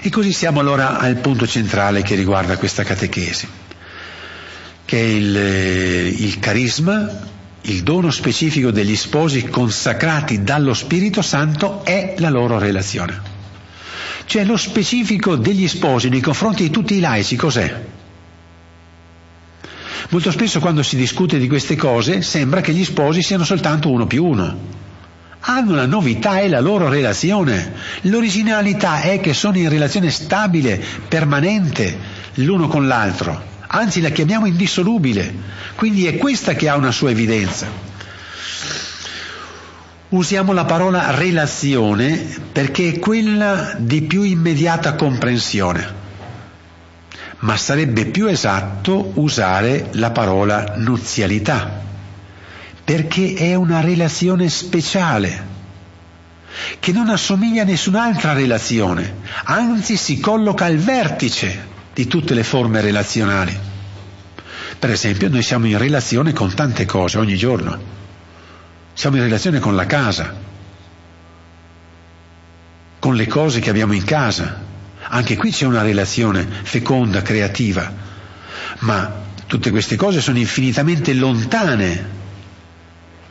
E 0.00 0.08
così 0.10 0.32
siamo 0.32 0.60
allora 0.60 1.00
al 1.00 1.16
punto 1.16 1.44
centrale 1.44 2.02
che 2.02 2.14
riguarda 2.14 2.56
questa 2.56 2.84
catechesi, 2.84 3.48
che 4.84 4.96
è 4.96 5.02
il, 5.02 5.36
il 6.20 6.38
carisma 6.38 7.34
il 7.62 7.82
dono 7.82 8.12
specifico 8.12 8.70
degli 8.70 8.94
sposi 8.94 9.42
consacrati 9.42 10.44
dallo 10.44 10.72
Spirito 10.72 11.20
Santo 11.20 11.84
è 11.84 12.14
la 12.18 12.30
loro 12.30 12.58
relazione. 12.60 13.20
Cioè 14.24 14.44
lo 14.44 14.56
specifico 14.56 15.34
degli 15.34 15.66
sposi 15.66 16.08
nei 16.08 16.20
confronti 16.20 16.62
di 16.62 16.70
tutti 16.70 16.94
i 16.94 17.00
laici 17.00 17.34
cos'è? 17.34 17.94
Molto 20.10 20.30
spesso 20.30 20.60
quando 20.60 20.82
si 20.82 20.96
discute 20.96 21.38
di 21.38 21.48
queste 21.48 21.76
cose 21.76 22.22
sembra 22.22 22.60
che 22.60 22.72
gli 22.72 22.84
sposi 22.84 23.22
siano 23.22 23.44
soltanto 23.44 23.90
uno 23.90 24.06
più 24.06 24.24
uno. 24.24 24.74
Hanno 25.40 25.74
la 25.74 25.86
novità 25.86 26.40
è 26.40 26.48
la 26.48 26.60
loro 26.60 26.88
relazione. 26.88 27.72
L'originalità 28.02 29.00
è 29.00 29.20
che 29.20 29.34
sono 29.34 29.58
in 29.58 29.68
relazione 29.68 30.10
stabile, 30.10 30.82
permanente, 31.08 31.98
l'uno 32.34 32.68
con 32.68 32.86
l'altro 32.86 33.54
anzi 33.68 34.00
la 34.00 34.10
chiamiamo 34.10 34.46
indissolubile, 34.46 35.34
quindi 35.74 36.06
è 36.06 36.16
questa 36.16 36.54
che 36.54 36.68
ha 36.68 36.76
una 36.76 36.92
sua 36.92 37.10
evidenza. 37.10 37.66
Usiamo 40.08 40.52
la 40.52 40.64
parola 40.64 41.10
relazione 41.10 42.26
perché 42.52 42.94
è 42.94 42.98
quella 42.98 43.74
di 43.76 44.02
più 44.02 44.22
immediata 44.22 44.94
comprensione, 44.94 46.04
ma 47.40 47.56
sarebbe 47.56 48.06
più 48.06 48.26
esatto 48.26 49.12
usare 49.14 49.88
la 49.92 50.10
parola 50.10 50.74
nuzialità, 50.76 51.82
perché 52.82 53.34
è 53.34 53.54
una 53.54 53.80
relazione 53.80 54.48
speciale 54.48 55.54
che 56.80 56.92
non 56.92 57.10
assomiglia 57.10 57.62
a 57.62 57.66
nessun'altra 57.66 58.32
relazione, 58.32 59.16
anzi 59.44 59.96
si 59.96 60.18
colloca 60.20 60.64
al 60.64 60.78
vertice 60.78 61.74
di 61.92 62.06
tutte 62.06 62.34
le 62.34 62.44
forme 62.44 62.80
relazionali. 62.80 63.58
Per 64.78 64.90
esempio 64.90 65.28
noi 65.28 65.42
siamo 65.42 65.66
in 65.66 65.78
relazione 65.78 66.32
con 66.32 66.54
tante 66.54 66.86
cose 66.86 67.18
ogni 67.18 67.36
giorno, 67.36 67.78
siamo 68.94 69.16
in 69.16 69.22
relazione 69.22 69.58
con 69.58 69.74
la 69.74 69.86
casa, 69.86 70.34
con 72.98 73.14
le 73.14 73.26
cose 73.26 73.60
che 73.60 73.70
abbiamo 73.70 73.92
in 73.92 74.04
casa, 74.04 74.65
anche 75.08 75.36
qui 75.36 75.50
c'è 75.50 75.66
una 75.66 75.82
relazione 75.82 76.46
feconda, 76.62 77.22
creativa, 77.22 77.92
ma 78.80 79.24
tutte 79.46 79.70
queste 79.70 79.96
cose 79.96 80.20
sono 80.20 80.38
infinitamente 80.38 81.14
lontane 81.14 82.14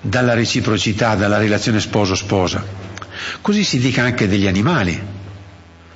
dalla 0.01 0.33
reciprocità, 0.33 1.15
dalla 1.15 1.37
relazione 1.37 1.79
sposo-sposa. 1.79 2.63
Così 3.41 3.63
si 3.63 3.79
dica 3.79 4.03
anche 4.03 4.27
degli 4.27 4.47
animali 4.47 5.13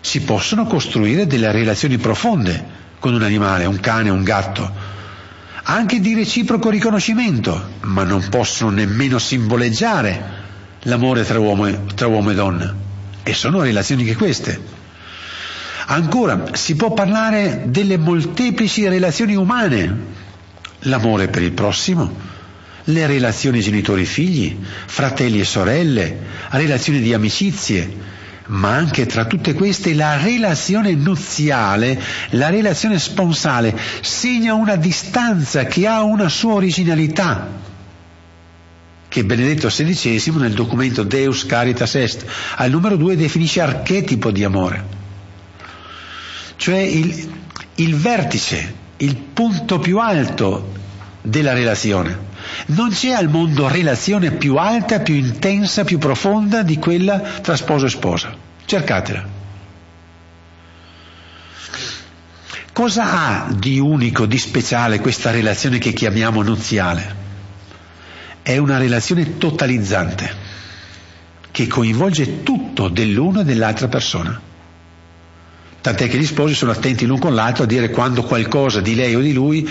si 0.02 0.22
possono 0.22 0.66
costruire 0.66 1.28
delle 1.28 1.52
relazioni 1.52 1.98
profonde 1.98 2.78
con 3.00 3.14
un 3.14 3.22
animale, 3.22 3.66
un 3.66 3.80
cane, 3.80 4.10
un 4.10 4.24
gatto, 4.24 4.72
anche 5.64 6.00
di 6.00 6.14
reciproco 6.16 6.70
riconoscimento, 6.70 7.72
ma 7.82 8.04
non 8.04 8.26
possono 8.30 8.72
nemmeno 8.72 9.20
simboleggiare 9.20 10.38
l'amore 10.84 11.24
tra 11.26 11.40
uomo 11.40 11.68
e, 11.68 11.80
tra 11.96 12.08
uomo 12.08 12.32
e 12.32 12.34
donna. 12.34 12.76
E 13.24 13.34
sono 13.34 13.62
relazioni 13.62 14.04
che 14.04 14.16
queste. 14.16 14.79
Ancora, 15.92 16.50
si 16.54 16.76
può 16.76 16.94
parlare 16.94 17.64
delle 17.66 17.98
molteplici 17.98 18.88
relazioni 18.88 19.36
umane, 19.36 19.98
l'amore 20.82 21.30
per 21.30 21.42
il 21.42 21.52
prossimo, 21.52 22.16
le 22.84 23.08
relazioni 23.08 23.60
genitori-figli, 23.60 24.60
fratelli 24.86 25.40
e 25.40 25.46
sorelle, 25.46 26.18
relazioni 26.50 27.00
di 27.00 27.12
amicizie, 27.12 27.92
ma 28.50 28.76
anche 28.76 29.08
tra 29.08 29.26
tutte 29.26 29.56
queste 29.56 29.96
la 29.96 30.22
relazione 30.22 30.94
nuziale, 30.94 32.00
la 32.32 32.50
relazione 32.50 33.00
sponsale, 33.00 33.76
segna 34.02 34.54
una 34.54 34.76
distanza 34.76 35.66
che 35.66 35.88
ha 35.88 36.04
una 36.04 36.30
sua 36.30 36.54
originalità. 36.54 37.48
Che 39.08 39.26
Benedetto 39.26 39.70
XVI 39.70 40.34
nel 40.38 40.54
documento 40.54 41.02
Deus 41.02 41.48
Caritas 41.48 41.96
Est 41.96 42.26
al 42.58 42.70
numero 42.70 42.96
2 42.96 43.16
definisce 43.16 43.60
archetipo 43.60 44.30
di 44.30 44.44
amore, 44.44 44.99
cioè 46.60 46.80
il, 46.80 47.32
il 47.76 47.96
vertice, 47.96 48.76
il 48.98 49.16
punto 49.16 49.80
più 49.80 49.98
alto 49.98 50.74
della 51.22 51.54
relazione. 51.54 52.28
Non 52.68 52.90
c'è 52.90 53.12
al 53.12 53.30
mondo 53.30 53.70
relazione 53.70 54.32
più 54.32 54.58
alta, 54.58 55.00
più 55.00 55.16
intensa, 55.16 55.86
più 55.86 56.00
profonda 56.00 56.62
di 56.62 56.78
quella 56.78 57.20
tra 57.20 57.56
sposo 57.56 57.86
e 57.86 57.90
sposa. 57.90 58.36
Cercatela. 58.66 59.26
Cosa 62.74 63.04
ha 63.06 63.54
di 63.54 63.80
unico, 63.80 64.26
di 64.26 64.38
speciale 64.38 65.00
questa 65.00 65.32
relazione 65.32 65.78
che 65.78 65.94
chiamiamo 65.94 66.42
nuziale? 66.42 67.16
È 68.42 68.58
una 68.58 68.78
relazione 68.78 69.38
totalizzante 69.38 70.36
che 71.52 71.68
coinvolge 71.68 72.44
tutto 72.44 72.90
dell'uno 72.90 73.42
e 73.42 73.46
dell'altra 73.46 73.88
persona. 73.88 74.48
Tant'è 75.82 76.10
che 76.10 76.18
gli 76.18 76.26
sposi 76.26 76.54
sono 76.54 76.72
attenti 76.72 77.06
l'un 77.06 77.20
con 77.20 77.34
l'altro 77.34 77.64
a 77.64 77.68
dire 77.68 77.90
quando 77.90 78.24
qualcosa 78.24 78.82
di 78.82 78.96
lei 78.96 79.16
o 79.16 79.22
di 79.22 79.32
lui 79.32 79.70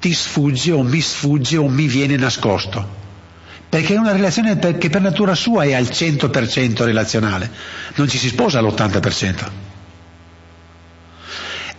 ti 0.00 0.12
sfugge 0.12 0.72
o 0.72 0.82
mi 0.82 1.00
sfugge 1.00 1.56
o 1.56 1.68
mi 1.68 1.86
viene 1.86 2.16
nascosto. 2.16 3.02
Perché 3.68 3.94
è 3.94 3.98
una 3.98 4.12
relazione 4.12 4.58
che 4.58 4.90
per 4.90 5.00
natura 5.00 5.34
sua 5.34 5.64
è 5.64 5.74
al 5.74 5.84
100% 5.84 6.84
relazionale, 6.84 7.50
non 7.94 8.08
ci 8.08 8.18
si 8.18 8.28
sposa 8.28 8.58
all'80%. 8.58 9.50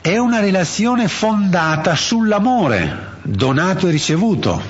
È 0.02 0.18
una 0.18 0.40
relazione 0.40 1.08
fondata 1.08 1.96
sull'amore, 1.96 3.18
donato 3.24 3.88
e 3.88 3.92
ricevuto. 3.92 4.62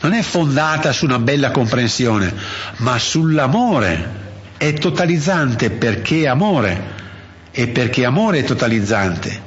Non 0.00 0.12
è 0.12 0.22
fondata 0.22 0.92
su 0.92 1.04
una 1.04 1.18
bella 1.18 1.50
comprensione, 1.50 2.34
ma 2.78 2.98
sull'amore. 2.98 4.24
È 4.56 4.72
totalizzante 4.74 5.70
perché 5.70 6.26
amore 6.26 7.04
e 7.58 7.68
perché 7.68 8.04
amore 8.04 8.40
è 8.40 8.44
totalizzante 8.44 9.40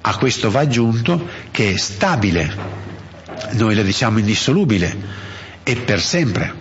a 0.00 0.16
questo 0.16 0.50
va 0.50 0.58
aggiunto 0.58 1.28
che 1.52 1.74
è 1.74 1.76
stabile, 1.76 2.52
noi 3.52 3.76
la 3.76 3.82
diciamo 3.82 4.18
indissolubile, 4.18 4.96
e 5.62 5.76
per 5.76 6.00
sempre. 6.00 6.54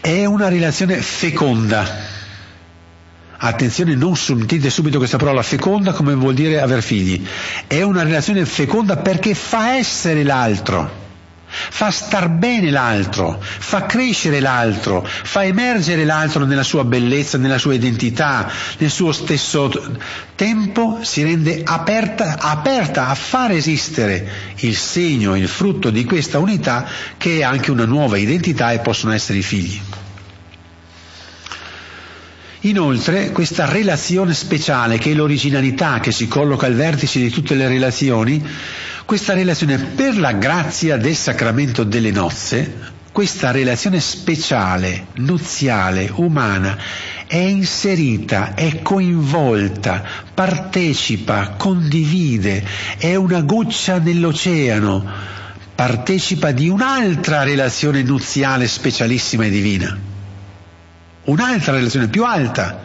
È 0.00 0.24
una 0.24 0.48
relazione 0.48 0.96
feconda. 0.96 2.12
Attenzione, 3.36 3.94
non 3.94 4.16
sentite 4.16 4.68
subito 4.68 4.98
questa 4.98 5.16
parola 5.16 5.42
feconda 5.42 5.92
come 5.92 6.14
vuol 6.14 6.34
dire 6.34 6.60
aver 6.60 6.82
figli. 6.82 7.24
È 7.68 7.82
una 7.82 8.02
relazione 8.02 8.44
feconda 8.44 8.96
perché 8.96 9.34
fa 9.34 9.76
essere 9.76 10.24
l'altro 10.24 11.02
fa 11.54 11.90
star 11.90 12.28
bene 12.28 12.70
l'altro, 12.70 13.40
fa 13.40 13.86
crescere 13.86 14.40
l'altro, 14.40 15.06
fa 15.06 15.44
emergere 15.44 16.04
l'altro 16.04 16.44
nella 16.44 16.62
sua 16.62 16.84
bellezza, 16.84 17.38
nella 17.38 17.58
sua 17.58 17.74
identità, 17.74 18.50
nel 18.78 18.90
suo 18.90 19.12
stesso 19.12 19.70
tempo, 20.34 20.98
si 21.02 21.22
rende 21.22 21.62
aperta, 21.64 22.38
aperta 22.38 23.08
a 23.08 23.14
far 23.14 23.52
esistere 23.52 24.28
il 24.56 24.76
segno, 24.76 25.36
il 25.36 25.48
frutto 25.48 25.90
di 25.90 26.04
questa 26.04 26.38
unità 26.38 26.86
che 27.16 27.38
è 27.38 27.42
anche 27.42 27.70
una 27.70 27.84
nuova 27.84 28.16
identità 28.16 28.72
e 28.72 28.80
possono 28.80 29.12
essere 29.12 29.38
i 29.38 29.42
figli. 29.42 29.80
Inoltre 32.64 33.30
questa 33.30 33.66
relazione 33.66 34.32
speciale, 34.32 34.96
che 34.96 35.10
è 35.10 35.14
l'originalità 35.14 36.00
che 36.00 36.12
si 36.12 36.26
colloca 36.26 36.64
al 36.64 36.72
vertice 36.72 37.20
di 37.20 37.28
tutte 37.28 37.54
le 37.54 37.68
relazioni, 37.68 38.42
questa 39.04 39.34
relazione 39.34 39.76
per 39.76 40.16
la 40.16 40.32
grazia 40.32 40.96
del 40.96 41.14
sacramento 41.14 41.84
delle 41.84 42.10
nozze, 42.10 42.92
questa 43.12 43.50
relazione 43.50 44.00
speciale, 44.00 45.08
nuziale, 45.16 46.10
umana, 46.14 46.78
è 47.26 47.36
inserita, 47.36 48.54
è 48.54 48.80
coinvolta, 48.80 50.02
partecipa, 50.32 51.56
condivide, 51.58 52.66
è 52.96 53.14
una 53.14 53.42
goccia 53.42 53.98
nell'oceano, 53.98 55.04
partecipa 55.74 56.50
di 56.50 56.70
un'altra 56.70 57.42
relazione 57.42 58.02
nuziale 58.02 58.66
specialissima 58.66 59.44
e 59.44 59.50
divina. 59.50 60.12
Un'altra 61.24 61.72
relazione 61.72 62.08
più 62.08 62.24
alta 62.24 62.80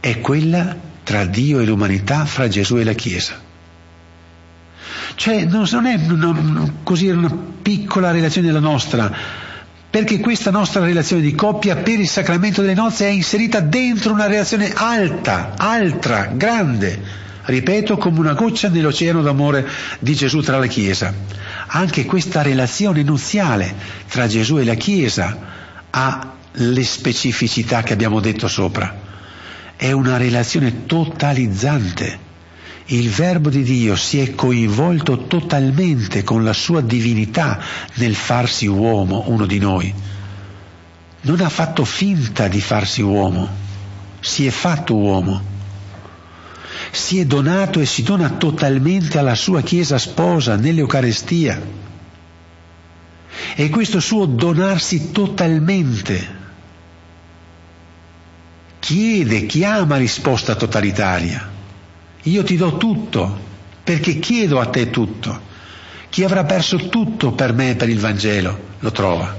è 0.00 0.20
quella 0.20 0.74
tra 1.02 1.24
Dio 1.24 1.60
e 1.60 1.64
l'umanità, 1.64 2.24
fra 2.24 2.48
Gesù 2.48 2.78
e 2.78 2.84
la 2.84 2.94
Chiesa. 2.94 3.44
Cioè 5.14 5.44
non 5.44 5.86
è 5.86 5.94
una, 6.08 6.72
così 6.82 7.08
una 7.08 7.34
piccola 7.62 8.10
relazione 8.10 8.50
la 8.50 8.60
nostra, 8.60 9.12
perché 9.88 10.20
questa 10.20 10.50
nostra 10.50 10.84
relazione 10.84 11.22
di 11.22 11.34
coppia 11.34 11.76
per 11.76 11.98
il 11.98 12.08
sacramento 12.08 12.60
delle 12.60 12.74
nozze 12.74 13.06
è 13.06 13.10
inserita 13.10 13.60
dentro 13.60 14.12
una 14.12 14.26
relazione 14.26 14.72
alta, 14.74 15.54
altra, 15.56 16.30
grande, 16.32 17.00
ripeto, 17.44 17.96
come 17.96 18.18
una 18.18 18.34
goccia 18.34 18.68
nell'oceano 18.68 19.22
d'amore 19.22 19.66
di 19.98 20.14
Gesù 20.14 20.40
tra 20.40 20.58
la 20.58 20.66
Chiesa. 20.66 21.12
Anche 21.68 22.04
questa 22.04 22.42
relazione 22.42 23.02
nuziale 23.02 23.74
tra 24.08 24.26
Gesù 24.26 24.58
e 24.58 24.64
la 24.64 24.74
Chiesa 24.74 25.38
ha 25.90 26.35
le 26.58 26.84
specificità 26.84 27.82
che 27.82 27.92
abbiamo 27.92 28.20
detto 28.20 28.48
sopra. 28.48 29.14
È 29.76 29.92
una 29.92 30.16
relazione 30.16 30.86
totalizzante 30.86 32.24
il 32.88 33.08
Verbo 33.08 33.50
di 33.50 33.64
Dio 33.64 33.96
si 33.96 34.20
è 34.20 34.36
coinvolto 34.36 35.26
totalmente 35.26 36.22
con 36.22 36.44
la 36.44 36.52
sua 36.52 36.80
divinità 36.80 37.58
nel 37.94 38.14
farsi 38.14 38.66
uomo, 38.66 39.24
uno 39.26 39.44
di 39.44 39.58
noi. 39.58 39.92
Non 41.22 41.40
ha 41.40 41.48
fatto 41.48 41.84
finta 41.84 42.46
di 42.46 42.60
farsi 42.60 43.02
uomo, 43.02 43.48
si 44.20 44.46
è 44.46 44.50
fatto 44.50 44.94
uomo. 44.94 45.54
Si 46.92 47.18
è 47.18 47.24
donato 47.24 47.80
e 47.80 47.86
si 47.86 48.04
dona 48.04 48.30
totalmente 48.30 49.18
alla 49.18 49.34
sua 49.34 49.62
Chiesa 49.62 49.98
sposa 49.98 50.54
nell'Eucarestia. 50.54 51.60
E 53.56 53.68
questo 53.68 53.98
suo 53.98 54.26
donarsi 54.26 55.10
totalmente 55.10 56.44
chiede, 58.86 59.46
chiama 59.46 59.96
risposta 59.96 60.54
totalitaria. 60.54 61.50
Io 62.22 62.44
ti 62.44 62.56
do 62.56 62.76
tutto, 62.76 63.36
perché 63.82 64.20
chiedo 64.20 64.60
a 64.60 64.66
te 64.66 64.90
tutto. 64.90 65.40
Chi 66.08 66.22
avrà 66.22 66.44
perso 66.44 66.88
tutto 66.88 67.32
per 67.32 67.52
me 67.52 67.70
e 67.70 67.74
per 67.74 67.88
il 67.88 67.98
Vangelo 67.98 68.74
lo 68.78 68.92
trova. 68.92 69.34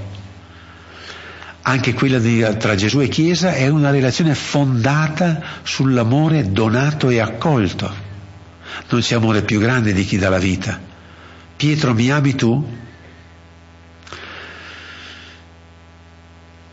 Anche 1.62 1.94
quella 1.94 2.18
di, 2.18 2.46
tra 2.58 2.74
Gesù 2.74 3.00
e 3.00 3.08
Chiesa 3.08 3.54
è 3.54 3.68
una 3.68 3.88
relazione 3.88 4.34
fondata 4.34 5.42
sull'amore 5.62 6.52
donato 6.52 7.08
e 7.08 7.18
accolto. 7.18 7.90
Non 8.90 9.00
c'è 9.00 9.14
amore 9.14 9.40
più 9.40 9.60
grande 9.60 9.94
di 9.94 10.04
chi 10.04 10.18
dà 10.18 10.28
la 10.28 10.38
vita. 10.38 10.78
Pietro, 11.56 11.94
mi 11.94 12.10
ami 12.10 12.34
tu? 12.34 12.76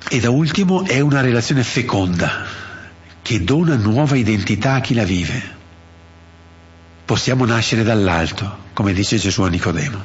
E 0.09 0.19
da 0.19 0.29
ultimo 0.29 0.85
è 0.85 0.99
una 0.99 1.21
relazione 1.21 1.63
feconda, 1.63 2.63
che 3.25 3.43
dona 3.43 3.75
nuova 3.75 4.15
identità 4.17 4.75
a 4.75 4.81
chi 4.81 4.93
la 4.93 5.03
vive 5.03 5.41
possiamo 7.05 7.43
nascere 7.43 7.81
dall'alto, 7.81 8.65
come 8.73 8.93
dice 8.93 9.17
Gesù 9.17 9.41
a 9.41 9.49
Nicodemo. 9.49 9.99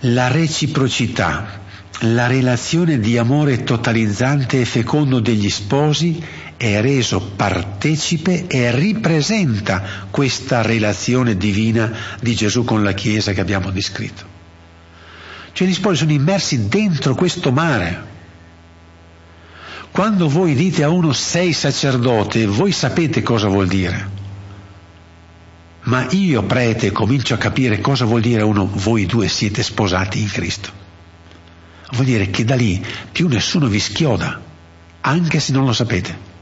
La 0.00 0.28
reciprocità, 0.28 1.62
la 2.00 2.26
relazione 2.26 2.98
di 2.98 3.16
amore 3.16 3.64
totalizzante 3.64 4.60
e 4.60 4.66
fecondo 4.66 5.18
degli 5.20 5.48
sposi 5.48 6.22
è 6.58 6.82
reso 6.82 7.32
partecipe 7.34 8.46
e 8.46 8.70
ripresenta 8.76 9.82
questa 10.10 10.60
relazione 10.60 11.38
divina 11.38 11.96
di 12.20 12.34
Gesù 12.34 12.62
con 12.62 12.84
la 12.84 12.92
Chiesa 12.92 13.32
che 13.32 13.40
abbiamo 13.40 13.70
descritto. 13.70 14.22
Cioè 15.52 15.66
gli 15.66 15.72
sposi 15.72 15.96
sono 15.96 16.12
immersi 16.12 16.68
dentro 16.68 17.14
questo 17.14 17.52
mare. 17.52 18.15
Quando 19.96 20.28
voi 20.28 20.54
dite 20.54 20.84
a 20.84 20.90
uno 20.90 21.12
sei 21.12 21.54
sacerdote, 21.54 22.46
voi 22.46 22.70
sapete 22.70 23.22
cosa 23.22 23.48
vuol 23.48 23.66
dire 23.66 24.16
ma 25.86 26.06
io 26.10 26.42
prete 26.42 26.90
comincio 26.90 27.34
a 27.34 27.38
capire 27.38 27.80
cosa 27.80 28.04
vuol 28.04 28.20
dire 28.20 28.42
uno 28.42 28.68
voi 28.70 29.06
due 29.06 29.28
siete 29.28 29.62
sposati 29.62 30.20
in 30.20 30.28
Cristo. 30.28 30.70
Vuol 31.92 32.06
dire 32.06 32.30
che 32.30 32.44
da 32.44 32.56
lì 32.56 32.84
più 33.12 33.28
nessuno 33.28 33.68
vi 33.68 33.78
schioda, 33.78 34.40
anche 35.02 35.38
se 35.38 35.52
non 35.52 35.64
lo 35.64 35.72
sapete. 35.72 36.34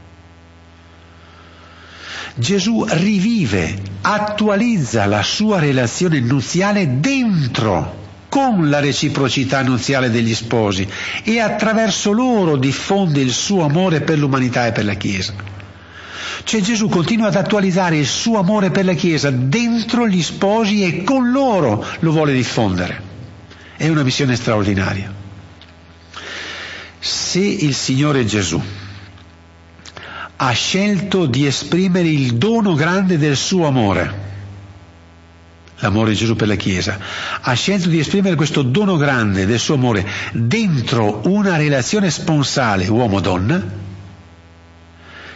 Gesù 2.37 2.85
rivive, 2.89 3.81
attualizza 4.01 5.05
la 5.05 5.23
sua 5.23 5.59
relazione 5.59 6.21
nuziale 6.21 7.01
dentro, 7.01 8.04
con 8.35 8.69
la 8.69 8.81
reciprocità 8.81 9.63
nuziale 9.63 10.11
degli 10.11 10.35
sposi 10.35 10.89
e 11.23 11.39
attraverso 11.39 12.11
loro 12.11 12.57
diffonde 12.57 13.21
il 13.21 13.31
suo 13.31 13.63
amore 13.63 14.01
per 14.01 14.19
l'umanità 14.19 14.67
e 14.67 14.73
per 14.73 14.85
la 14.85 14.95
Chiesa. 14.95 15.35
Cioè 16.43 16.61
Gesù 16.61 16.89
continua 16.89 17.29
ad 17.29 17.37
attualizzare 17.37 17.97
il 17.97 18.09
suo 18.09 18.41
amore 18.41 18.73
per 18.73 18.87
la 18.87 18.95
Chiesa 18.95 19.31
dentro 19.31 20.09
gli 20.09 20.21
sposi 20.21 20.83
e 20.83 21.05
con 21.05 21.31
loro 21.31 21.87
lo 22.01 22.11
vuole 22.11 22.33
diffondere. 22.33 23.01
È 23.77 23.89
una 23.89 24.03
missione 24.03 24.35
straordinaria. 24.35 25.15
Se 26.99 27.39
il 27.39 27.73
Signore 27.73 28.25
Gesù 28.25 28.61
ha 30.35 30.51
scelto 30.51 31.27
di 31.27 31.47
esprimere 31.47 32.09
il 32.09 32.35
dono 32.35 32.75
grande 32.75 33.17
del 33.17 33.37
suo 33.37 33.69
amore, 33.69 34.24
l'amore 35.79 36.11
di 36.11 36.17
Gesù 36.17 36.37
per 36.37 36.49
la 36.49 36.55
Chiesa, 36.55 36.99
ha 37.41 37.53
scelto 37.55 37.89
di 37.89 37.99
esprimere 37.99 38.37
questo 38.37 38.63
dono 38.63 38.97
grande 38.97 39.47
del 39.47 39.59
suo 39.59 39.75
amore 39.75 40.07
dentro 40.33 41.23
una 41.25 41.57
relazione 41.57 42.11
sponsale 42.11 42.87
uomo-donna, 42.89 43.83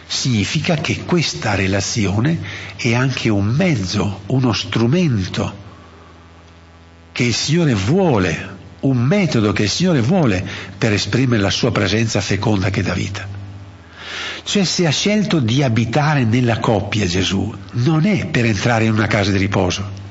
significa 0.05 0.75
che 0.75 1.03
questa 1.05 1.53
relazione 1.55 2.39
è 2.75 2.93
anche 2.93 3.29
un 3.29 3.45
mezzo, 3.45 4.21
uno 4.27 4.53
strumento 4.53 5.67
che 7.11 7.23
il 7.25 7.33
Signore 7.33 7.75
vuole, 7.75 8.57
un 8.81 8.97
metodo 8.97 9.51
che 9.51 9.63
il 9.63 9.69
Signore 9.69 10.01
vuole 10.01 10.45
per 10.77 10.93
esprimere 10.93 11.41
la 11.41 11.51
sua 11.51 11.71
presenza 11.71 12.21
feconda 12.21 12.69
che 12.69 12.81
dà 12.81 12.93
vita. 12.93 13.27
Cioè 14.41 14.63
se 14.63 14.87
ha 14.87 14.91
scelto 14.91 15.39
di 15.39 15.61
abitare 15.61 16.23
nella 16.23 16.59
coppia 16.59 17.05
Gesù, 17.05 17.53
non 17.73 18.05
è 18.05 18.25
per 18.25 18.45
entrare 18.45 18.85
in 18.85 18.93
una 18.93 19.05
casa 19.05 19.31
di 19.31 19.37
riposo, 19.37 20.08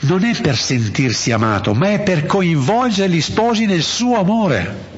non 0.00 0.24
è 0.24 0.40
per 0.40 0.56
sentirsi 0.56 1.30
amato, 1.32 1.74
ma 1.74 1.90
è 1.90 2.00
per 2.00 2.26
coinvolgere 2.26 3.10
gli 3.10 3.20
sposi 3.20 3.66
nel 3.66 3.82
suo 3.82 4.18
amore 4.18 4.88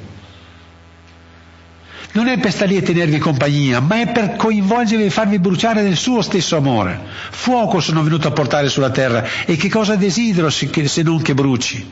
non 2.13 2.29
è 2.29 2.39
per 2.39 2.53
stare 2.53 2.73
lì 2.73 2.77
e 2.77 2.83
tenervi 2.83 3.19
compagnia, 3.19 3.81
ma 3.81 4.01
è 4.01 4.09
per 4.09 4.37
coinvolgervi 4.37 5.05
e 5.05 5.11
farvi 5.11 5.39
bruciare 5.39 5.83
nel 5.83 5.97
suo 5.97 6.21
stesso 6.21 6.57
amore. 6.57 7.01
Fuoco 7.31 7.81
sono 7.81 8.03
venuto 8.03 8.29
a 8.29 8.33
portare 8.33 8.69
sulla 8.69 8.91
terra 8.91 9.25
e 9.47 9.57
che 9.57 9.69
cosa 9.69 9.97
desidero 9.97 10.51
se 10.51 11.03
non 11.03 11.23
che 11.23 11.35
bruci? 11.35 11.91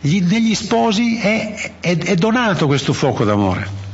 Gli, 0.00 0.20
negli 0.22 0.54
sposi 0.54 1.18
è, 1.18 1.72
è, 1.80 1.96
è 1.96 2.14
donato 2.14 2.66
questo 2.66 2.92
fuoco 2.92 3.24
d'amore. 3.24 3.85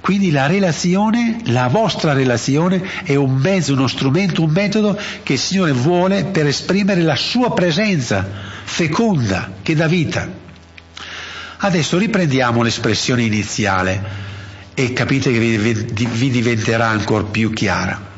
Quindi 0.00 0.30
la 0.30 0.46
relazione, 0.46 1.40
la 1.46 1.68
vostra 1.68 2.14
relazione 2.14 2.82
è 3.04 3.14
un 3.16 3.34
mezzo, 3.34 3.74
uno 3.74 3.86
strumento, 3.86 4.42
un 4.42 4.50
metodo 4.50 4.98
che 5.22 5.34
il 5.34 5.38
Signore 5.38 5.72
vuole 5.72 6.24
per 6.24 6.46
esprimere 6.46 7.02
la 7.02 7.16
sua 7.16 7.52
presenza 7.52 8.26
feconda 8.64 9.52
che 9.62 9.74
dà 9.74 9.86
vita. 9.86 10.28
Adesso 11.58 11.98
riprendiamo 11.98 12.62
l'espressione 12.62 13.22
iniziale 13.22 14.28
e 14.72 14.94
capite 14.94 15.30
che 15.30 15.38
vi, 15.38 16.30
diventerà 16.30 16.88
ancora 16.88 17.24
più 17.24 17.52
chiara. 17.52 18.08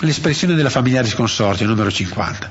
L'espressione 0.00 0.54
della 0.54 0.68
famiglia 0.68 1.00
di 1.00 1.08
sconsortio, 1.08 1.66
numero 1.66 1.90
50. 1.90 2.50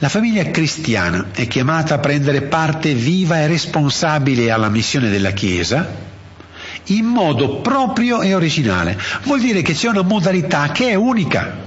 La 0.00 0.10
famiglia 0.10 0.44
cristiana 0.50 1.28
è 1.32 1.48
chiamata 1.48 1.94
a 1.94 1.98
prendere 1.98 2.42
parte 2.42 2.92
viva 2.92 3.40
e 3.40 3.46
responsabile 3.46 4.50
alla 4.50 4.68
missione 4.68 5.08
della 5.08 5.30
Chiesa 5.30 6.08
in 6.88 7.06
modo 7.06 7.60
proprio 7.60 8.20
e 8.22 8.34
originale. 8.34 8.98
Vuol 9.22 9.40
dire 9.40 9.62
che 9.62 9.74
c'è 9.74 9.88
una 9.88 10.02
modalità 10.02 10.70
che 10.70 10.90
è 10.90 10.94
unica, 10.94 11.66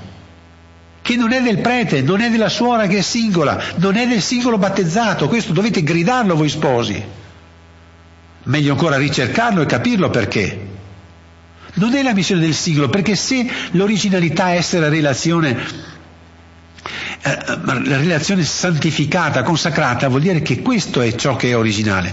che 1.02 1.16
non 1.16 1.32
è 1.32 1.42
del 1.42 1.60
prete, 1.60 2.02
non 2.02 2.22
è 2.22 2.30
della 2.30 2.50
suora 2.50 2.88
che 2.88 3.00
è 3.00 3.02
singola, 3.02 3.62
non 3.78 3.96
è 3.96 4.08
del 4.08 4.22
singolo 4.22 4.58
battezzato. 4.58 5.28
Questo 5.28 5.54
dovete 5.54 5.84
gridarlo 5.84 6.36
voi 6.36 6.50
sposi. 6.50 7.04
Meglio 8.44 8.72
ancora 8.72 8.98
ricercarlo 8.98 9.62
e 9.62 9.66
capirlo 9.66 10.10
perché. 10.10 10.68
Non 11.74 11.94
è 11.96 12.04
la 12.04 12.14
missione 12.14 12.42
del 12.42 12.54
singolo, 12.54 12.90
perché 12.90 13.16
se 13.16 13.48
l'originalità 13.72 14.52
è 14.52 14.58
essere 14.58 14.90
relazione 14.90 15.90
Eh, 17.24 17.38
la 17.46 17.98
relazione 17.98 18.44
santificata, 18.44 19.44
consacrata, 19.44 20.08
vuol 20.08 20.22
dire 20.22 20.42
che 20.42 20.62
questo 20.64 21.02
è 21.02 21.14
ciò 21.14 21.36
che 21.36 21.50
è 21.50 21.56
originale, 21.56 22.12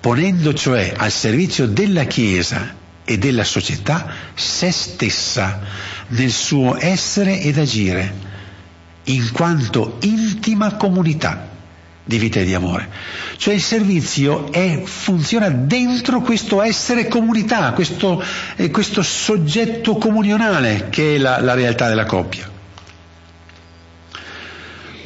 ponendo 0.00 0.54
cioè 0.54 0.94
al 0.96 1.10
servizio 1.10 1.66
della 1.66 2.04
Chiesa 2.04 2.74
e 3.04 3.18
della 3.18 3.44
società 3.44 4.12
se 4.34 4.70
stessa 4.70 5.60
nel 6.08 6.30
suo 6.30 6.76
essere 6.78 7.40
ed 7.40 7.58
agire, 7.58 8.28
in 9.04 9.30
quanto 9.32 9.98
intima 10.00 10.76
comunità 10.76 11.48
di 12.04 12.18
vita 12.18 12.40
e 12.40 12.44
di 12.44 12.54
amore. 12.54 12.88
Cioè 13.36 13.54
il 13.54 13.62
servizio 13.62 14.50
è, 14.52 14.82
funziona 14.84 15.48
dentro 15.48 16.20
questo 16.20 16.62
essere 16.62 17.08
comunità, 17.08 17.72
questo, 17.72 18.22
eh, 18.56 18.70
questo 18.70 19.02
soggetto 19.02 19.96
comunionale 19.96 20.88
che 20.90 21.14
è 21.14 21.18
la, 21.18 21.40
la 21.40 21.54
realtà 21.54 21.88
della 21.88 22.06
coppia. 22.06 22.48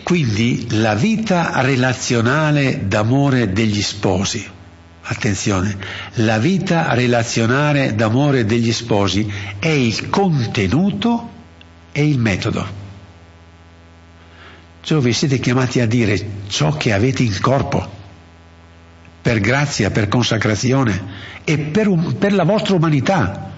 Quindi 0.03 0.67
la 0.79 0.95
vita 0.95 1.61
relazionale 1.63 2.87
d'amore 2.87 3.53
degli 3.53 3.81
sposi, 3.81 4.47
attenzione, 5.07 5.77
la 6.15 6.39
vita 6.39 6.95
relazionale 6.95 7.95
d'amore 7.95 8.45
degli 8.45 8.73
sposi 8.73 9.31
è 9.59 9.69
il 9.69 10.09
contenuto 10.09 11.31
e 11.93 12.07
il 12.07 12.19
metodo. 12.19 12.83
Cioè 14.81 15.01
vi 15.01 15.13
siete 15.13 15.39
chiamati 15.39 15.81
a 15.81 15.87
dire 15.87 16.43
ciò 16.49 16.77
che 16.77 16.93
avete 16.93 17.23
in 17.23 17.39
corpo, 17.41 18.03
per 19.21 19.41
grazia, 19.41 19.91
per 19.91 20.09
consacrazione 20.09 21.03
e 21.45 21.59
per, 21.59 21.89
un, 21.89 22.17
per 22.19 22.33
la 22.35 22.45
vostra 22.45 22.75
umanità. 22.75 23.53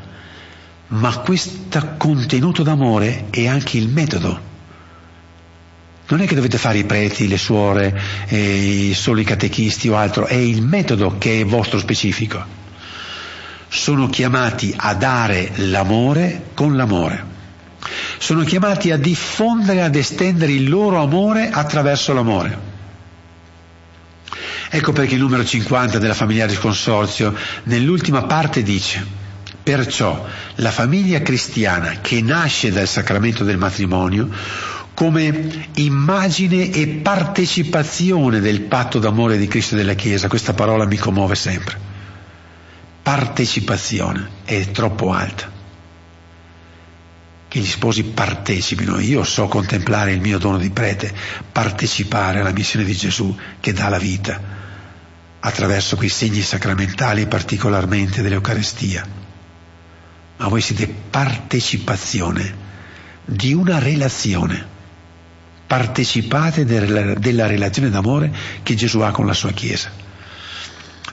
Ma 0.89 1.19
questo 1.19 1.95
contenuto 1.97 2.63
d'amore 2.63 3.27
è 3.31 3.47
anche 3.47 3.77
il 3.77 3.89
metodo. 3.89 4.55
Non 6.09 6.21
è 6.21 6.27
che 6.27 6.35
dovete 6.35 6.59
fare 6.59 6.79
i 6.79 6.85
preti, 6.85 7.27
le 7.29 7.39
suore, 7.39 8.01
eh, 8.29 8.93
solo 8.95 9.21
i 9.21 9.25
catechisti 9.25 9.89
o 9.89 9.97
altro, 9.97 10.27
è 10.27 10.35
il 10.35 10.63
metodo 10.63 11.17
che 11.19 11.41
è 11.41 11.45
vostro 11.45 11.79
specifico. 11.79 12.45
Sono 13.69 14.09
chiamati 14.09 14.73
a 14.77 14.95
dare 14.95 15.51
l'amore 15.57 16.51
con 16.55 16.77
l'amore 16.77 17.35
sono 18.19 18.43
chiamati 18.43 18.91
a 18.91 18.97
diffondere, 18.97 19.83
ad 19.83 19.95
estendere 19.95 20.53
il 20.53 20.69
loro 20.69 21.01
amore 21.01 21.51
attraverso 21.51 22.13
l'amore. 22.13 22.75
Ecco 24.69 24.93
perché 24.93 25.15
il 25.15 25.21
numero 25.21 25.45
50 25.45 25.99
della 25.99 26.15
Familiaris 26.15 26.59
Consorzio 26.59 27.35
nell'ultima 27.65 28.25
parte 28.25 28.63
dice 28.63 29.25
Perciò 29.63 30.25
la 30.57 30.71
famiglia 30.71 31.23
cristiana 31.23 31.99
che 32.01 32.21
nasce 32.23 32.71
dal 32.71 32.87
sacramento 32.87 33.43
del 33.43 33.57
matrimonio 33.57 34.29
come 34.97 35.69
immagine 35.75 36.71
e 36.71 36.87
partecipazione 37.03 38.41
del 38.41 38.63
patto 38.63 38.99
d'amore 38.99 39.37
di 39.37 39.47
Cristo 39.47 39.75
e 39.75 39.79
della 39.79 39.93
Chiesa, 39.93 40.27
questa 40.27 40.55
parola 40.55 40.87
mi 40.87 40.97
commuove 40.97 41.35
sempre. 41.35 41.79
Partecipazione 43.03 44.27
è 44.45 44.71
troppo 44.71 45.13
alta 45.13 45.53
che 47.47 47.59
gli 47.59 47.67
sposi 47.67 48.05
partecipino. 48.05 48.99
Io 48.99 49.23
so 49.23 49.49
contemplare 49.49 50.13
il 50.13 50.23
mio 50.23 50.39
dono 50.39 50.57
di 50.57 50.71
prete, 50.71 51.15
partecipare 51.53 52.41
alla 52.41 52.53
missione 52.53 52.87
di 52.87 52.95
Gesù 52.95 53.37
che 53.61 53.75
dà 53.75 53.91
la 53.91 53.99
vita 53.99 54.41
attraverso 55.41 55.97
quei 55.97 56.09
segni 56.09 56.41
sacramentali, 56.41 57.27
particolarmente 57.27 58.23
dell'Eucarestia. 58.23 59.07
Ma 60.39 60.49
voi 60.49 60.63
siete 60.63 60.89
partecipazione 60.89 62.65
di 63.27 63.53
una 63.53 63.79
relazione. 63.79 64.76
Partecipate 65.67 66.65
della 66.65 67.47
relazione 67.47 67.91
d'amore 67.91 68.33
che 68.63 68.75
Gesù 68.75 69.01
ha 69.01 69.11
con 69.11 69.27
la 69.27 69.35
sua 69.35 69.53
Chiesa. 69.53 70.05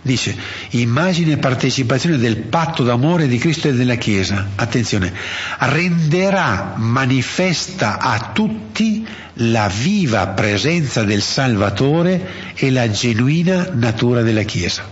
Dice, 0.06 0.36
immagine 0.72 1.34
e 1.34 1.38
partecipazione 1.38 2.18
del 2.18 2.36
patto 2.36 2.84
d'amore 2.84 3.26
di 3.26 3.38
Cristo 3.38 3.70
e 3.70 3.74
della 3.74 3.96
Chiesa. 3.96 4.50
Attenzione, 4.56 5.14
renderà 5.60 6.74
manifesta 6.76 8.00
a 8.00 8.32
tutti 8.34 9.08
la 9.36 9.70
viva 9.70 10.28
presenza 10.28 11.04
del 11.04 11.22
Salvatore 11.22 12.54
e 12.54 12.70
la 12.70 12.92
genuina 12.92 13.70
natura 13.72 14.24
della 14.24 14.44
Chiesa. 14.44 14.84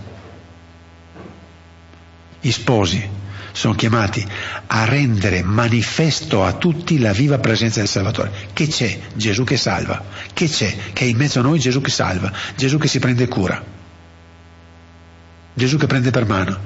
Gli 2.40 2.52
sposi 2.52 3.20
sono 3.52 3.74
chiamati 3.74 4.26
a 4.68 4.86
rendere 4.86 5.44
manifesto 5.44 6.44
a 6.44 6.54
tutti 6.54 7.00
la 7.00 7.12
viva 7.12 7.40
presenza 7.40 7.80
del 7.80 7.88
Salvatore. 7.88 8.32
Che 8.54 8.68
c'è? 8.68 9.00
Gesù 9.16 9.44
che 9.44 9.58
salva. 9.58 10.04
Che 10.34 10.48
c'è? 10.48 10.76
Che 10.94 11.04
è 11.04 11.08
in 11.08 11.18
mezzo 11.18 11.40
a 11.40 11.44
noi 11.44 11.60
Gesù 11.60 11.82
che 11.82 11.92
salva. 11.92 12.32
Gesù 12.56 12.78
che 12.78 12.88
si 12.88 13.00
prende 13.00 13.28
cura. 13.28 13.80
Gesù 15.54 15.78
che 15.78 15.86
prende 15.86 16.12
per 16.12 16.26
mano, 16.26 16.58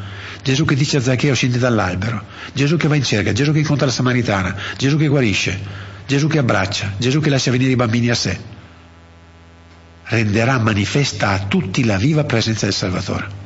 Gesù 0.43 0.63
che 0.63 0.75
dice 0.75 0.97
a 0.97 1.01
Zaccheo 1.01 1.33
scendi 1.33 1.57
dall'albero, 1.57 2.23
Gesù 2.53 2.77
che 2.77 2.87
va 2.87 2.95
in 2.95 3.03
cerca, 3.03 3.33
Gesù 3.33 3.51
che 3.51 3.59
incontra 3.59 3.87
la 3.87 3.91
Samaritana, 3.91 4.55
Gesù 4.77 4.97
che 4.97 5.07
guarisce, 5.07 5.59
Gesù 6.05 6.27
che 6.27 6.37
abbraccia, 6.37 6.93
Gesù 6.97 7.19
che 7.19 7.29
lascia 7.29 7.49
venire 7.49 7.71
i 7.71 7.75
bambini 7.75 8.09
a 8.09 8.15
sé. 8.15 8.39
Renderà 10.03 10.59
manifesta 10.59 11.31
a 11.31 11.39
tutti 11.39 11.83
la 11.83 11.97
viva 11.97 12.25
presenza 12.25 12.65
del 12.65 12.75
Salvatore. 12.75 13.44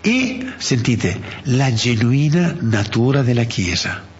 E, 0.00 0.52
sentite, 0.56 1.20
la 1.44 1.72
genuina 1.72 2.56
natura 2.60 3.22
della 3.22 3.44
Chiesa 3.44 4.12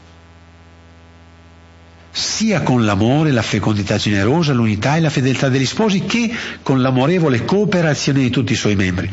sia 2.15 2.63
con 2.63 2.85
l'amore, 2.85 3.33
la 3.33 3.43
fecondità 3.43 3.97
generosa, 3.97 4.53
l'unità 4.53 4.95
e 4.95 5.01
la 5.01 5.11
fedeltà 5.11 5.49
degli 5.49 5.67
sposi 5.67 6.05
che 6.05 6.33
con 6.63 6.81
l'amorevole 6.81 7.45
cooperazione 7.45 8.21
di 8.21 8.31
tutti 8.31 8.53
i 8.53 8.57
suoi 8.57 8.77
membri. 8.77 9.11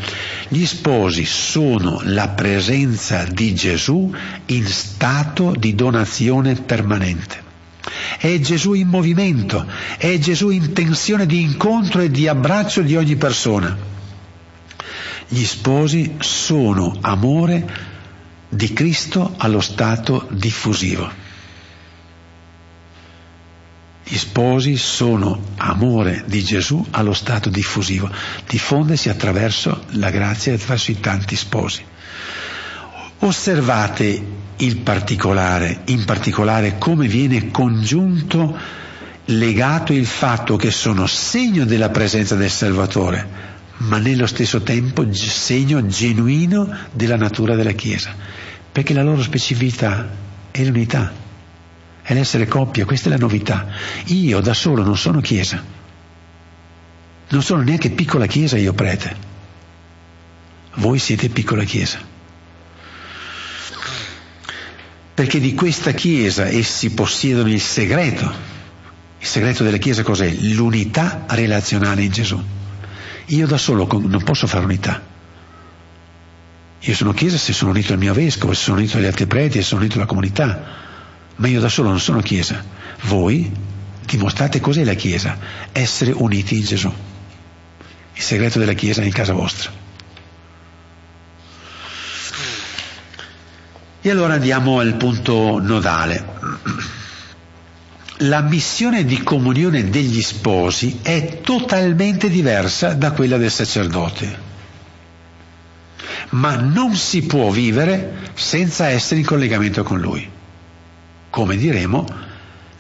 Gli 0.48 0.66
sposi 0.68 1.26
sono 1.26 2.00
la 2.04 2.30
presenza 2.30 3.24
di 3.24 3.56
Gesù 3.56 4.14
in 4.46 4.68
stato 4.68 5.56
di 5.58 5.74
donazione 5.74 6.54
permanente. 6.54 7.50
È 8.20 8.40
Gesù 8.40 8.74
in 8.74 8.88
movimento, 8.88 9.66
è 9.98 10.20
Gesù 10.20 10.50
in 10.50 10.72
tensione 10.72 11.26
di 11.26 11.42
incontro 11.42 12.02
e 12.02 12.12
di 12.12 12.28
abbraccio 12.28 12.84
di 12.84 12.96
ogni 12.96 13.16
persona. 13.16 13.76
Gli 15.34 15.46
sposi 15.46 16.16
sono 16.20 16.98
amore 17.00 17.66
di 18.50 18.74
Cristo 18.74 19.34
allo 19.38 19.62
stato 19.62 20.28
diffusivo. 20.30 21.10
Gli 24.04 24.18
sposi 24.18 24.76
sono 24.76 25.42
amore 25.56 26.26
di 26.28 26.44
Gesù 26.44 26.86
allo 26.92 27.14
stato 27.14 27.48
diffusivo, 27.48 28.12
diffondersi 28.46 29.08
attraverso 29.08 29.86
la 29.92 30.10
grazia 30.10 30.52
e 30.52 30.56
attraverso 30.56 30.92
i 30.92 31.00
tanti 31.00 31.38
sposi. 31.38 31.82
Osservate 33.20 34.26
il 34.58 34.78
particolare, 34.80 35.84
in 35.86 36.04
particolare 36.04 36.78
come 36.78 37.08
viene 37.08 37.52
congiunto, 37.52 38.60
legato 39.28 39.94
il 39.94 40.08
fatto 40.08 40.58
che 40.58 40.72
sono 40.72 41.08
segno 41.08 41.64
della 41.64 41.90
presenza 41.90 42.36
del 42.36 42.50
Salvatore, 42.50 43.52
ma 43.82 43.98
nello 43.98 44.28
stesso 44.28 44.62
tempo 44.62 45.06
segno 45.14 45.86
genuino 45.86 46.68
della 46.92 47.18
natura 47.18 47.56
della 47.56 47.72
Chiesa, 47.72 48.14
perché 48.72 48.94
la 48.94 49.04
loro 49.04 49.22
specificità 49.22 50.10
è 50.52 50.64
l'unità 50.64 51.22
è 52.04 52.14
l'essere 52.14 52.48
coppia, 52.48 52.86
questa 52.86 53.08
è 53.08 53.12
la 53.12 53.18
novità. 53.18 53.68
Io 54.08 54.40
da 54.42 54.54
solo 54.54 54.84
non 54.84 54.98
sono 54.98 55.22
chiesa, 55.22 55.64
non 57.30 57.42
sono 57.42 57.62
neanche 57.62 57.90
piccola 57.92 58.26
chiesa 58.26 58.58
io 58.58 58.74
prete. 58.74 59.30
Voi 60.76 61.00
siete 61.00 61.30
piccola 61.30 61.64
chiesa. 61.64 62.00
Perché 65.14 65.40
di 65.40 65.54
questa 65.54 65.92
chiesa 65.92 66.48
essi 66.48 66.92
possiedono 66.92 67.50
il 67.50 67.62
segreto. 67.62 68.50
Il 69.20 69.28
segreto 69.28 69.64
della 69.64 69.78
chiesa 69.78 70.02
cos'è? 70.02 70.30
L'unità 70.32 71.26
relazionale 71.28 72.04
in 72.04 72.12
Gesù. 72.12 72.44
Io 73.32 73.48
da 73.48 73.58
solo 73.58 73.88
non 73.92 74.24
posso 74.24 74.48
fare 74.48 74.64
unità. 74.64 75.02
Io 76.80 76.96
sono 76.96 77.14
chiesa 77.14 77.38
se 77.38 77.54
sono 77.54 77.72
unito 77.72 77.94
al 77.94 78.00
mio 78.00 78.14
vescovo, 78.14 78.54
se 78.54 78.64
sono 78.64 78.78
unito 78.78 78.98
agli 78.98 79.06
altri 79.06 79.28
preti, 79.28 79.60
se 79.60 79.64
sono 79.64 79.82
unito 79.82 79.98
alla 79.98 80.08
comunità 80.08 80.90
ma 81.42 81.48
io 81.48 81.60
da 81.60 81.70
solo 81.70 81.90
non 81.90 82.00
sono 82.00 82.22
Chiesa. 82.22 82.64
Voi 83.04 83.52
dimostrate 84.06 84.60
cos'è 84.60 84.84
la 84.84 84.94
Chiesa, 84.94 85.38
essere 85.72 86.12
uniti 86.12 86.58
in 86.58 86.64
Gesù. 86.64 86.94
Il 88.14 88.22
segreto 88.22 88.60
della 88.60 88.74
Chiesa 88.74 89.02
è 89.02 89.06
in 89.06 89.12
casa 89.12 89.34
vostra. 89.34 89.72
E 94.04 94.10
allora 94.10 94.34
andiamo 94.34 94.80
al 94.80 94.96
punto 94.96 95.60
nodale. 95.60 97.00
La 98.24 98.42
missione 98.42 99.04
di 99.04 99.24
comunione 99.24 99.90
degli 99.90 100.22
sposi 100.22 101.00
è 101.02 101.40
totalmente 101.42 102.30
diversa 102.30 102.94
da 102.94 103.14
quella 103.14 103.38
del 103.38 103.50
sacerdote, 103.50 104.40
ma 106.30 106.56
non 106.56 106.96
si 106.96 107.24
può 107.24 107.50
vivere 107.50 108.30
senza 108.36 108.90
essere 108.90 109.22
in 109.22 109.26
collegamento 109.26 109.82
con 109.82 110.00
lui. 110.00 110.30
Come 111.32 111.58
diremo, 111.58 112.06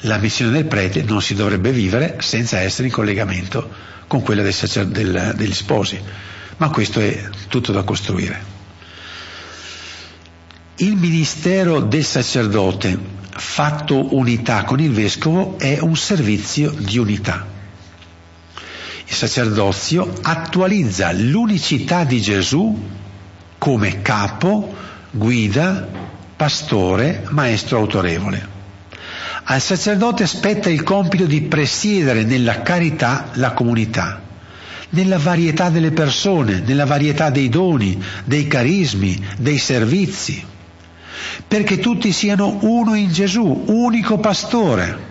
la 0.02 0.20
missione 0.20 0.52
del 0.52 0.66
prete 0.66 1.02
non 1.02 1.24
si 1.24 1.34
dovrebbe 1.34 1.72
vivere 1.72 2.18
senza 2.20 2.60
essere 2.60 2.90
in 2.90 2.94
collegamento 2.94 3.68
con 4.06 4.22
quella 4.22 4.44
del 4.44 4.54
sacer- 4.54 4.90
del, 4.90 5.34
degli 5.36 5.54
sposi, 5.54 6.00
ma 6.58 6.70
questo 6.70 7.00
è 7.00 7.30
tutto 7.48 7.72
da 7.72 7.82
costruire. 7.82 8.60
Il 10.76 10.96
ministero 10.98 11.80
del 11.80 12.04
sacerdote 12.04 13.21
fatto 13.34 14.16
unità 14.16 14.64
con 14.64 14.80
il 14.80 14.92
vescovo 14.92 15.58
è 15.58 15.80
un 15.80 15.96
servizio 15.96 16.72
di 16.72 16.98
unità. 16.98 17.48
Il 19.06 19.14
sacerdozio 19.14 20.14
attualizza 20.22 21.12
l'unicità 21.12 22.04
di 22.04 22.22
Gesù 22.22 22.90
come 23.58 24.02
capo, 24.02 24.74
guida, 25.12 25.88
pastore, 26.36 27.26
maestro 27.30 27.78
autorevole. 27.78 28.60
Al 29.44 29.62
sacerdote 29.62 30.26
spetta 30.28 30.70
il 30.70 30.84
compito 30.84 31.26
di 31.26 31.42
presiedere 31.42 32.24
nella 32.24 32.62
carità 32.62 33.30
la 33.34 33.52
comunità, 33.52 34.22
nella 34.90 35.18
varietà 35.18 35.70
delle 35.70 35.92
persone, 35.92 36.62
nella 36.66 36.86
varietà 36.86 37.30
dei 37.30 37.50
doni, 37.50 38.02
dei 38.24 38.48
carismi, 38.48 39.22
dei 39.38 39.58
servizi, 39.58 40.44
perché 41.48 41.80
tutti 41.80 42.12
siano 42.12 42.58
uno 42.62 42.96
in 42.96 43.12
Gesù, 43.12 43.64
unico 43.68 44.18
pastore. 44.20 45.10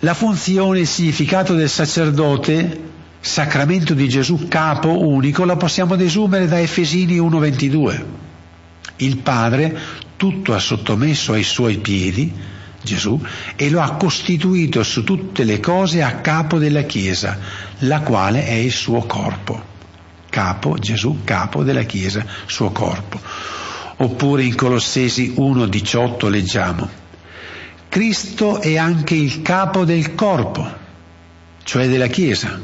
La 0.00 0.14
funzione 0.14 0.78
e 0.78 0.80
il 0.82 0.86
significato 0.86 1.54
del 1.54 1.68
sacerdote, 1.68 2.80
sacramento 3.20 3.94
di 3.94 4.08
Gesù 4.08 4.48
capo 4.48 5.06
unico, 5.06 5.44
la 5.44 5.56
possiamo 5.56 5.94
desumere 5.94 6.48
da 6.48 6.60
Efesini 6.60 7.18
1.22. 7.18 8.04
Il 8.96 9.18
Padre 9.18 9.78
tutto 10.16 10.54
ha 10.54 10.58
sottomesso 10.58 11.32
ai 11.32 11.44
suoi 11.44 11.78
piedi, 11.78 12.32
Gesù, 12.82 13.20
e 13.56 13.70
lo 13.70 13.80
ha 13.80 13.94
costituito 13.94 14.82
su 14.82 15.04
tutte 15.04 15.44
le 15.44 15.60
cose 15.60 16.02
a 16.02 16.16
capo 16.16 16.58
della 16.58 16.82
Chiesa, 16.82 17.38
la 17.78 18.00
quale 18.00 18.44
è 18.44 18.54
il 18.54 18.72
suo 18.72 19.00
corpo. 19.00 19.70
Capo, 20.28 20.78
Gesù, 20.78 21.20
capo 21.24 21.62
della 21.62 21.82
Chiesa, 21.82 22.24
suo 22.46 22.70
corpo. 22.70 23.20
Oppure 24.02 24.42
in 24.42 24.56
Colossesi 24.56 25.32
1.18 25.36 26.28
leggiamo, 26.28 26.90
Cristo 27.88 28.60
è 28.60 28.76
anche 28.76 29.14
il 29.14 29.42
capo 29.42 29.84
del 29.84 30.16
corpo, 30.16 30.68
cioè 31.62 31.88
della 31.88 32.08
Chiesa. 32.08 32.60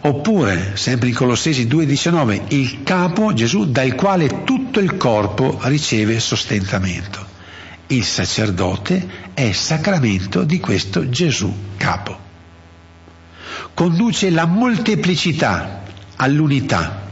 Oppure, 0.00 0.78
sempre 0.78 1.08
in 1.08 1.14
Colossesi 1.14 1.66
2.19, 1.66 2.44
il 2.54 2.82
capo 2.82 3.34
Gesù 3.34 3.70
dal 3.70 3.94
quale 3.94 4.42
tutto 4.44 4.80
il 4.80 4.96
corpo 4.96 5.58
riceve 5.64 6.18
sostentamento. 6.18 7.22
Il 7.88 8.04
sacerdote 8.04 9.06
è 9.34 9.52
sacramento 9.52 10.44
di 10.44 10.58
questo 10.60 11.10
Gesù 11.10 11.54
capo. 11.76 12.18
Conduce 13.74 14.30
la 14.30 14.46
molteplicità 14.46 15.82
all'unità 16.16 17.04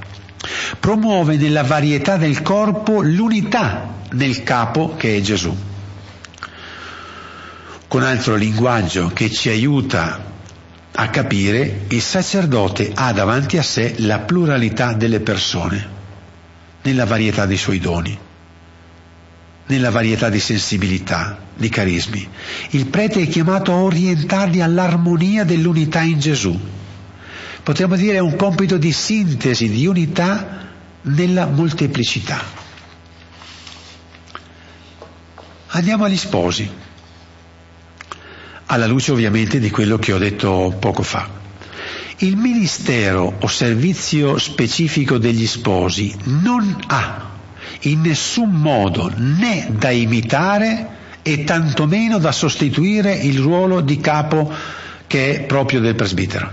promuove 0.79 1.37
nella 1.37 1.63
varietà 1.63 2.17
del 2.17 2.43
corpo 2.43 3.03
l'unità 3.03 3.93
nel 4.13 4.43
capo 4.43 4.95
che 4.97 5.17
è 5.17 5.21
Gesù. 5.21 5.57
Con 7.89 8.03
altro 8.03 8.35
linguaggio 8.35 9.09
che 9.09 9.31
ci 9.31 9.49
aiuta 9.49 10.33
a 10.97 11.09
capire, 11.09 11.83
il 11.89 12.01
sacerdote 12.01 12.93
ha 12.95 13.13
davanti 13.13 13.57
a 13.59 13.63
sé 13.63 13.95
la 13.99 14.21
pluralità 14.21 14.93
delle 14.93 15.21
persone, 15.21 15.89
nella 16.83 17.05
varietà 17.05 17.47
dei 17.47 17.57
suoi 17.57 17.79
doni, 17.79 18.17
nella 19.67 19.91
varietà 19.91 20.29
di 20.29 20.39
sensibilità, 20.39 21.39
di 21.57 21.69
carismi. 21.69 22.29
Il 22.71 22.87
prete 22.87 23.23
è 23.23 23.29
chiamato 23.29 23.73
a 23.73 23.81
orientarli 23.83 24.61
all'armonia 24.61 25.45
dell'unità 25.45 26.01
in 26.03 26.21
Gesù. 26.21 26.59
Potremmo 27.65 27.97
dire 27.97 28.19
un 28.19 28.37
compito 28.37 28.77
di 28.77 28.93
sintesi, 28.93 29.71
di 29.71 29.87
unità 29.87 30.69
nella 31.03 31.47
molteplicità. 31.47 32.43
Andiamo 35.69 36.05
agli 36.05 36.17
sposi, 36.17 36.71
alla 38.67 38.87
luce 38.87 39.13
ovviamente 39.13 39.59
di 39.59 39.71
quello 39.71 39.99
che 39.99 40.13
ho 40.13 40.19
detto 40.19 40.77
poco 40.79 41.03
fa. 41.03 41.29
Il 42.19 42.37
ministero 42.37 43.39
o 43.41 43.47
servizio 43.49 44.39
specifico 44.39 45.19
degli 45.19 45.47
sposi 45.47 46.15
non 46.25 46.77
ha 46.87 47.31
in 47.81 48.03
nessun 48.03 48.51
modo 48.51 49.11
né 49.17 49.69
da 49.71 49.91
imitare 49.91 50.89
e 51.23 51.45
tantomeno 51.45 52.19
da 52.19 52.31
sostituire 52.31 53.15
il 53.15 53.39
ruolo 53.41 53.81
di 53.81 53.99
capo 54.01 54.53
che 55.07 55.35
è 55.35 55.41
proprio 55.45 55.81
del 55.81 55.95
presbitero, 55.95 56.51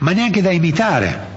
ma 0.00 0.12
neanche 0.12 0.42
da 0.42 0.50
imitare 0.50 1.30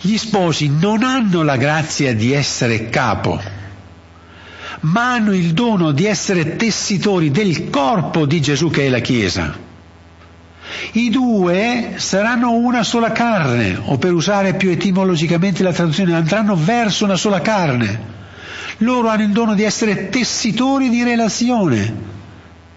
gli 0.00 0.18
sposi 0.18 0.68
non 0.68 1.02
hanno 1.02 1.42
la 1.42 1.56
grazia 1.56 2.14
di 2.14 2.32
essere 2.32 2.90
capo, 2.90 3.40
ma 4.80 5.14
hanno 5.14 5.34
il 5.34 5.54
dono 5.54 5.92
di 5.92 6.04
essere 6.04 6.56
tessitori 6.56 7.30
del 7.30 7.70
corpo 7.70 8.26
di 8.26 8.40
Gesù 8.42 8.68
che 8.68 8.84
è 8.84 8.88
la 8.90 8.98
Chiesa. 8.98 9.56
I 10.92 11.08
due 11.08 11.94
saranno 11.96 12.52
una 12.52 12.82
sola 12.82 13.12
carne, 13.12 13.80
o 13.82 13.96
per 13.96 14.12
usare 14.12 14.54
più 14.54 14.68
etimologicamente 14.68 15.62
la 15.62 15.72
traduzione, 15.72 16.14
andranno 16.14 16.54
verso 16.54 17.04
una 17.04 17.16
sola 17.16 17.40
carne. 17.40 18.12
Loro 18.78 19.08
hanno 19.08 19.22
il 19.22 19.30
dono 19.30 19.54
di 19.54 19.62
essere 19.62 20.10
tessitori 20.10 20.90
di 20.90 21.02
relazione 21.02 22.12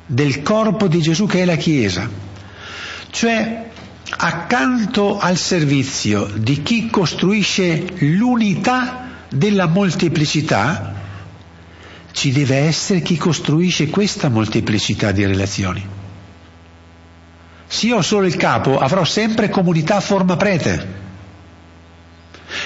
del 0.05 0.41
corpo 0.43 0.87
di 0.87 1.01
Gesù 1.01 1.25
che 1.25 1.41
è 1.41 1.45
la 1.45 1.55
Chiesa. 1.57 2.09
Cioè 3.09 3.66
accanto 4.09 5.19
al 5.19 5.37
servizio 5.37 6.25
di 6.35 6.63
chi 6.63 6.89
costruisce 6.89 7.85
l'unità 7.99 9.25
della 9.29 9.67
molteplicità, 9.67 10.93
ci 12.11 12.31
deve 12.31 12.57
essere 12.57 13.01
chi 13.01 13.17
costruisce 13.17 13.89
questa 13.89 14.29
molteplicità 14.29 15.11
di 15.11 15.25
relazioni. 15.25 15.85
Se 17.67 17.87
io 17.87 17.97
ho 17.97 18.01
solo 18.01 18.25
il 18.25 18.37
capo, 18.37 18.79
avrò 18.79 19.03
sempre 19.03 19.49
comunità 19.49 19.97
a 19.97 20.01
forma 20.01 20.37
prete, 20.37 20.95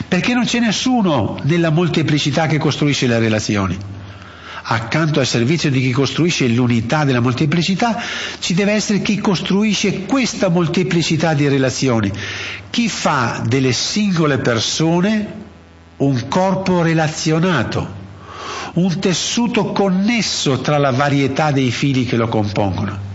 perché 0.07 0.33
non 0.33 0.45
c'è 0.45 0.59
nessuno 0.59 1.39
nella 1.43 1.71
molteplicità 1.71 2.45
che 2.45 2.59
costruisce 2.59 3.07
le 3.07 3.19
relazioni 3.19 3.77
accanto 4.63 5.19
al 5.19 5.25
servizio 5.25 5.69
di 5.69 5.81
chi 5.81 5.91
costruisce 5.91 6.47
l'unità 6.47 7.03
della 7.03 7.19
molteplicità, 7.19 8.01
ci 8.39 8.53
deve 8.53 8.73
essere 8.73 9.01
chi 9.01 9.19
costruisce 9.19 10.05
questa 10.05 10.49
molteplicità 10.49 11.33
di 11.33 11.47
relazioni, 11.47 12.11
chi 12.69 12.87
fa 12.89 13.41
delle 13.45 13.73
singole 13.73 14.37
persone 14.37 15.39
un 15.97 16.27
corpo 16.27 16.81
relazionato, 16.81 17.99
un 18.73 18.99
tessuto 18.99 19.71
connesso 19.71 20.61
tra 20.61 20.77
la 20.77 20.91
varietà 20.91 21.51
dei 21.51 21.71
fili 21.71 22.05
che 22.05 22.15
lo 22.15 22.27
compongono. 22.27 23.09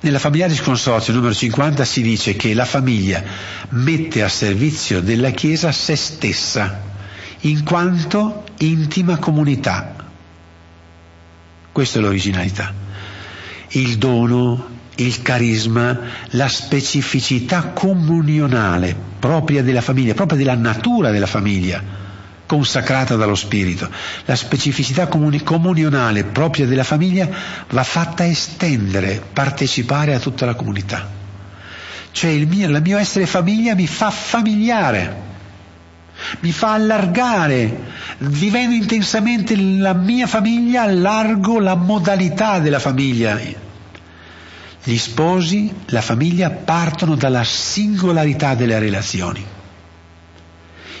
Nella 0.00 0.20
Familiaris 0.20 0.60
Consorzio 0.60 1.12
numero 1.12 1.34
50 1.34 1.84
si 1.84 2.02
dice 2.02 2.36
che 2.36 2.54
la 2.54 2.64
famiglia 2.64 3.22
mette 3.70 4.22
a 4.22 4.28
servizio 4.28 5.00
della 5.00 5.30
Chiesa 5.30 5.72
se 5.72 5.96
stessa 5.96 6.87
in 7.40 7.62
quanto 7.64 8.44
intima 8.58 9.18
comunità. 9.18 9.94
Questa 11.70 11.98
è 11.98 12.02
l'originalità. 12.02 12.74
Il 13.70 13.98
dono, 13.98 14.66
il 14.96 15.22
carisma, 15.22 15.98
la 16.30 16.48
specificità 16.48 17.68
comunionale 17.68 18.96
propria 19.18 19.62
della 19.62 19.80
famiglia, 19.80 20.14
propria 20.14 20.38
della 20.38 20.56
natura 20.56 21.10
della 21.10 21.26
famiglia, 21.26 21.80
consacrata 22.46 23.14
dallo 23.14 23.34
Spirito. 23.34 23.88
La 24.24 24.34
specificità 24.34 25.06
comuni- 25.06 25.42
comunionale 25.42 26.24
propria 26.24 26.66
della 26.66 26.84
famiglia 26.84 27.28
va 27.70 27.84
fatta 27.84 28.26
estendere, 28.26 29.22
partecipare 29.32 30.14
a 30.14 30.18
tutta 30.18 30.46
la 30.46 30.54
comunità. 30.54 31.16
Cioè 32.10 32.30
il 32.30 32.48
mio, 32.48 32.68
il 32.68 32.82
mio 32.82 32.98
essere 32.98 33.26
famiglia 33.26 33.74
mi 33.74 33.86
fa 33.86 34.10
familiare 34.10 35.26
mi 36.40 36.52
fa 36.52 36.72
allargare, 36.72 37.84
vivendo 38.18 38.74
intensamente 38.74 39.56
la 39.56 39.94
mia 39.94 40.26
famiglia, 40.26 40.82
allargo 40.82 41.58
la 41.60 41.74
modalità 41.74 42.58
della 42.58 42.78
famiglia. 42.78 43.38
Gli 44.82 44.96
sposi, 44.96 45.72
la 45.86 46.00
famiglia 46.00 46.50
partono 46.50 47.14
dalla 47.14 47.44
singolarità 47.44 48.54
delle 48.54 48.78
relazioni. 48.78 49.44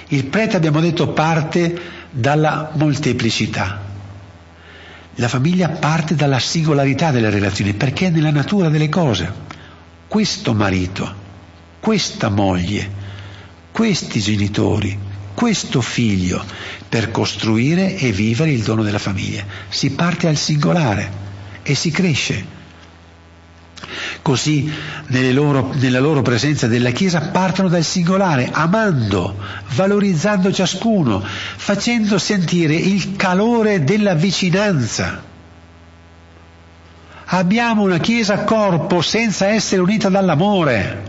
Il 0.08 0.24
prete, 0.26 0.56
abbiamo 0.56 0.80
detto, 0.80 1.08
parte 1.08 1.80
dalla 2.10 2.70
molteplicità. 2.74 3.86
La 5.16 5.28
famiglia 5.28 5.68
parte 5.68 6.14
dalla 6.14 6.38
singolarità 6.38 7.10
delle 7.10 7.30
relazioni, 7.30 7.74
perché 7.74 8.06
è 8.06 8.10
nella 8.10 8.30
natura 8.30 8.68
delle 8.68 8.88
cose. 8.88 9.46
Questo 10.06 10.54
marito, 10.54 11.14
questa 11.80 12.28
moglie, 12.28 12.90
questi 13.72 14.20
genitori, 14.20 14.98
questo 15.38 15.80
figlio 15.80 16.44
per 16.88 17.12
costruire 17.12 17.96
e 17.96 18.10
vivere 18.10 18.50
il 18.50 18.64
dono 18.64 18.82
della 18.82 18.98
famiglia. 18.98 19.44
Si 19.68 19.92
parte 19.92 20.26
al 20.26 20.36
singolare 20.36 21.08
e 21.62 21.76
si 21.76 21.92
cresce. 21.92 22.44
Così 24.20 24.68
loro, 25.30 25.72
nella 25.74 26.00
loro 26.00 26.22
presenza 26.22 26.66
della 26.66 26.90
Chiesa 26.90 27.28
partono 27.28 27.68
dal 27.68 27.84
singolare, 27.84 28.48
amando, 28.50 29.36
valorizzando 29.76 30.52
ciascuno, 30.52 31.22
facendo 31.24 32.18
sentire 32.18 32.74
il 32.74 33.14
calore 33.14 33.84
della 33.84 34.14
vicinanza. 34.14 35.22
Abbiamo 37.26 37.82
una 37.82 37.98
Chiesa 37.98 38.42
corpo 38.42 39.02
senza 39.02 39.46
essere 39.46 39.82
unita 39.82 40.08
dall'amore. 40.08 41.07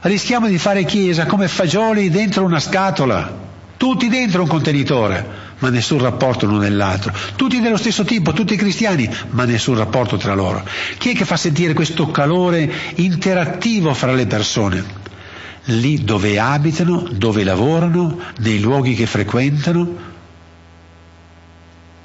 Rischiamo 0.00 0.46
di 0.48 0.58
fare 0.58 0.84
Chiesa 0.84 1.26
come 1.26 1.48
fagioli 1.48 2.10
dentro 2.10 2.44
una 2.44 2.60
scatola, 2.60 3.44
tutti 3.76 4.08
dentro 4.08 4.42
un 4.42 4.48
contenitore 4.48 5.44
ma 5.58 5.70
nessun 5.70 5.98
rapporto 5.98 6.46
l'uno 6.46 6.58
nell'altro. 6.58 7.12
Tutti 7.34 7.60
dello 7.60 7.76
stesso 7.76 8.04
tipo, 8.04 8.32
tutti 8.32 8.56
cristiani, 8.56 9.08
ma 9.30 9.44
nessun 9.44 9.76
rapporto 9.76 10.16
tra 10.16 10.34
loro. 10.34 10.64
Chi 10.98 11.12
è 11.12 11.14
che 11.14 11.24
fa 11.24 11.36
sentire 11.36 11.72
questo 11.72 12.10
calore 12.10 12.70
interattivo 12.96 13.94
fra 13.94 14.12
le 14.12 14.26
persone? 14.26 15.04
Lì 15.68 16.04
dove 16.04 16.38
abitano, 16.38 17.08
dove 17.10 17.42
lavorano, 17.42 18.18
nei 18.38 18.60
luoghi 18.60 18.94
che 18.94 19.06
frequentano, 19.06 20.14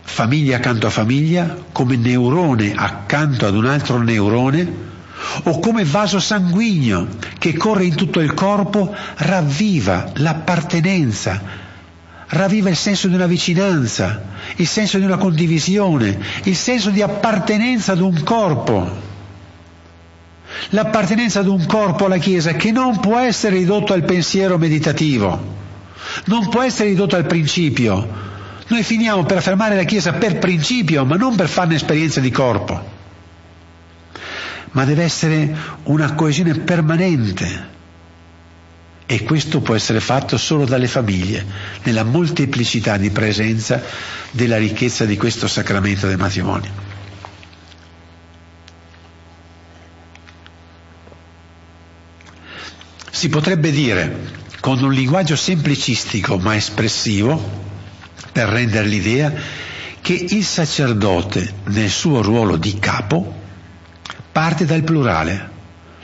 famiglia 0.02 0.58
accanto 0.58 0.88
a 0.88 0.90
famiglia, 0.90 1.58
come 1.72 1.96
neurone 1.96 2.74
accanto 2.76 3.46
ad 3.46 3.56
un 3.56 3.66
altro 3.66 4.02
neurone, 4.02 4.90
o 5.44 5.60
come 5.60 5.84
vaso 5.84 6.20
sanguigno 6.20 7.08
che 7.38 7.54
corre 7.54 7.86
in 7.86 7.96
tutto 7.96 8.20
il 8.20 8.34
corpo, 8.34 8.94
ravviva 9.18 10.12
l'appartenenza, 10.16 11.42
ravviva 12.28 12.70
il 12.70 12.76
senso 12.76 13.08
di 13.08 13.16
una 13.16 13.28
vicinanza, 13.28 14.22
il 14.56 14.68
senso 14.68 14.98
di 14.98 15.06
una 15.06 15.18
condivisione, 15.18 16.18
il 16.44 16.56
senso 16.56 16.90
di 16.90 17.02
appartenenza 17.02 17.94
ad 17.94 18.00
un 18.00 18.24
corpo. 18.24 19.10
L'appartenenza 20.70 21.40
ad 21.40 21.48
un 21.48 21.66
corpo 21.66 22.06
alla 22.06 22.18
Chiesa 22.18 22.54
che 22.54 22.72
non 22.72 23.00
può 23.00 23.18
essere 23.18 23.58
ridotto 23.58 23.94
al 23.94 24.04
pensiero 24.04 24.58
meditativo, 24.58 25.40
non 26.26 26.50
può 26.50 26.62
essere 26.62 26.90
ridotto 26.90 27.16
al 27.16 27.26
principio. 27.26 28.30
Noi 28.68 28.84
finiamo 28.84 29.24
per 29.24 29.38
affermare 29.38 29.76
la 29.76 29.84
Chiesa 29.84 30.14
per 30.14 30.40
principio, 30.40 31.06
ma 31.06 31.16
non 31.16 31.36
per 31.36 31.48
farne 31.48 31.76
esperienza 31.76 32.20
di 32.20 32.32
corpo. 32.32 33.00
Ma 34.72 34.86
deve 34.86 35.04
essere 35.04 35.54
una 35.84 36.14
coesione 36.14 36.56
permanente 36.56 37.70
e 39.12 39.24
questo 39.24 39.60
può 39.60 39.76
essere 39.76 40.00
fatto 40.00 40.38
solo 40.38 40.64
dalle 40.64 40.88
famiglie, 40.88 41.46
nella 41.84 42.06
molteplicità 42.06 42.96
di 42.96 43.10
presenza 43.10 43.84
della 44.32 44.56
ricchezza 44.56 45.04
di 45.04 45.18
questo 45.18 45.50
sacramento 45.50 46.08
del 46.08 46.18
matrimonio. 46.18 46.72
Si 53.12 53.28
potrebbe 53.28 53.72
dire, 53.72 54.30
con 54.62 54.82
un 54.82 54.94
linguaggio 54.94 55.36
semplicistico 55.36 56.38
ma 56.38 56.56
espressivo, 56.56 57.68
per 58.32 58.48
rendere 58.48 58.88
l'idea, 58.88 59.34
che 60.00 60.14
il 60.14 60.46
sacerdote 60.46 61.56
nel 61.66 61.90
suo 61.90 62.22
ruolo 62.22 62.56
di 62.56 62.80
capo 62.80 63.41
parte 64.32 64.66
dal 64.66 64.84
plurale. 64.84 65.50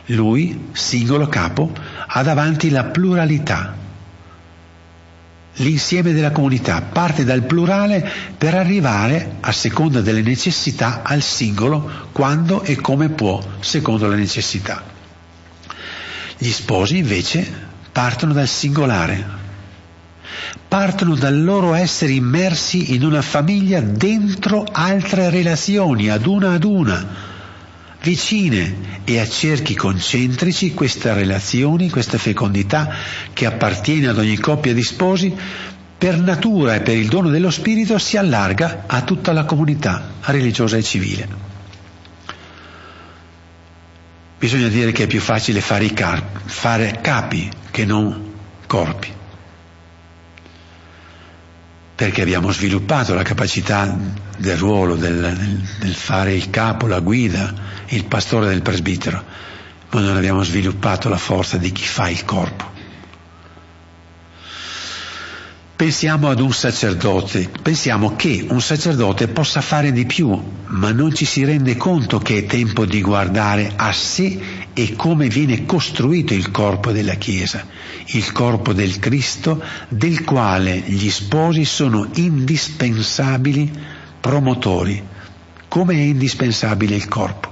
Lui, 0.08 0.70
singolo 0.72 1.28
capo, 1.28 1.72
ha 2.08 2.24
davanti 2.24 2.70
la 2.70 2.86
pluralità. 2.86 3.76
L'insieme 5.60 6.14
della 6.14 6.32
comunità 6.32 6.82
parte 6.82 7.24
dal 7.24 7.44
plurale 7.44 8.10
per 8.38 8.54
arrivare, 8.54 9.38
a 9.40 9.52
seconda 9.52 10.02
delle 10.02 10.22
necessità, 10.22 11.02
al 11.04 11.22
singolo 11.22 12.10
quando 12.12 12.62
e 12.62 12.76
come 12.76 13.10
può, 13.10 13.42
secondo 13.60 14.08
le 14.08 14.18
necessità. 14.18 14.84
Gli 16.38 16.52
sposi 16.52 16.98
invece 16.98 17.66
partono 17.92 18.34
dal 18.34 18.48
singolare, 18.48 19.26
partono 20.68 21.16
dal 21.16 21.44
loro 21.44 21.74
essere 21.74 22.12
immersi 22.12 22.94
in 22.94 23.04
una 23.04 23.24
famiglia 23.24 23.82
dentro 23.82 24.64
altre 24.72 25.32
relazioni, 25.32 26.10
ad 26.10 26.28
una 26.28 26.54
ad 26.54 26.64
una, 26.64 27.06
vicine 28.02 29.02
e 29.04 29.20
a 29.20 29.28
cerchi 29.28 29.76
concentrici 29.76 30.74
queste 30.74 31.14
relazioni, 31.14 31.90
questa 31.90 32.18
fecondità 32.18 32.94
che 33.34 33.46
appartiene 33.46 34.08
ad 34.08 34.18
ogni 34.18 34.38
coppia 34.38 34.74
di 34.74 34.84
sposi, 34.84 35.36
per 35.98 36.20
natura 36.20 36.76
e 36.76 36.82
per 36.82 36.96
il 36.96 37.08
dono 37.08 37.30
dello 37.30 37.50
Spirito 37.50 37.98
si 37.98 38.18
allarga 38.18 38.84
a 38.86 39.02
tutta 39.02 39.34
la 39.34 39.46
comunità 39.46 40.12
religiosa 40.22 40.78
e 40.78 40.84
civile. 40.84 41.28
Bisogna 44.38 44.68
dire 44.68 44.92
che 44.92 45.04
è 45.04 45.08
più 45.08 45.20
facile 45.20 45.62
fare, 45.62 45.92
car- 45.94 46.42
fare 46.46 47.00
capi 47.02 47.50
che 47.72 47.86
non 47.86 48.34
corpi 48.68 49.16
perché 51.98 52.22
abbiamo 52.22 52.52
sviluppato 52.52 53.16
la 53.16 53.24
capacità 53.24 53.98
del 54.38 54.58
ruolo, 54.58 54.96
del, 54.96 55.66
del, 55.80 55.94
fare 55.94 56.34
il 56.34 56.50
capo, 56.50 56.88
la 56.88 57.00
guida, 57.00 57.54
il 57.88 58.06
pastore 58.06 58.48
del 58.48 58.62
presbitero, 58.62 59.24
ma 59.92 60.00
non 60.02 60.16
abbiamo 60.16 60.44
sviluppato 60.44 61.10
la 61.10 61.18
forza 61.18 61.58
di 61.58 61.72
chi 61.72 61.84
fa 61.84 62.10
il 62.10 62.24
corpo. 62.24 62.76
Pensiamo 65.76 66.30
ad 66.30 66.40
un 66.40 66.52
sacerdote, 66.52 67.52
pensiamo 67.62 68.16
che 68.16 68.44
un 68.50 68.62
sacerdote 68.62 69.28
possa 69.28 69.62
fare 69.62 69.92
di 69.92 70.08
più, 70.08 70.36
ma 70.70 70.92
non 70.92 71.14
ci 71.14 71.24
si 71.24 71.44
rende 71.46 71.78
conto 71.78 72.18
che 72.18 72.40
è 72.40 72.46
tempo 72.48 72.84
di 72.86 73.00
guardare 73.00 73.74
a 73.76 73.94
sé 73.94 74.40
e 74.74 74.96
come 74.96 75.28
viene 75.28 75.66
costruito 75.66 76.34
il 76.34 76.50
corpo 76.50 76.92
della 76.92 77.14
Chiesa, 77.14 77.64
il 78.08 78.32
corpo 78.32 78.74
del 78.74 78.98
Cristo, 78.98 79.62
del 79.90 80.24
quale 80.24 80.80
gli 80.80 81.12
sposi 81.12 81.64
sono 81.64 82.10
indispensabili 82.16 83.97
promotori, 84.28 85.02
come 85.70 85.94
è 85.94 86.00
indispensabile 86.00 86.96
il 86.96 87.08
corpo. 87.08 87.50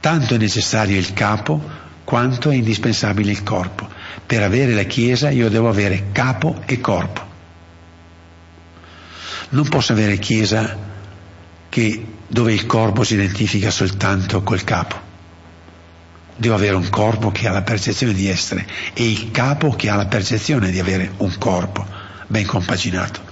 Tanto 0.00 0.34
è 0.34 0.38
necessario 0.38 0.98
il 0.98 1.12
capo 1.12 1.62
quanto 2.02 2.50
è 2.50 2.56
indispensabile 2.56 3.30
il 3.30 3.44
corpo. 3.44 3.88
Per 4.26 4.42
avere 4.42 4.72
la 4.72 4.82
Chiesa 4.82 5.30
io 5.30 5.48
devo 5.48 5.68
avere 5.68 6.06
capo 6.10 6.62
e 6.66 6.80
corpo. 6.80 7.24
Non 9.50 9.68
posso 9.68 9.92
avere 9.92 10.18
Chiesa 10.18 10.76
che, 11.68 12.04
dove 12.26 12.52
il 12.52 12.66
corpo 12.66 13.04
si 13.04 13.14
identifica 13.14 13.70
soltanto 13.70 14.42
col 14.42 14.64
capo. 14.64 14.96
Devo 16.34 16.56
avere 16.56 16.74
un 16.74 16.88
corpo 16.88 17.30
che 17.30 17.46
ha 17.46 17.52
la 17.52 17.62
percezione 17.62 18.14
di 18.14 18.26
essere 18.26 18.66
e 18.94 19.08
il 19.08 19.30
capo 19.30 19.76
che 19.76 19.88
ha 19.88 19.94
la 19.94 20.06
percezione 20.06 20.72
di 20.72 20.80
avere 20.80 21.12
un 21.18 21.38
corpo 21.38 21.86
ben 22.26 22.46
compaginato. 22.46 23.28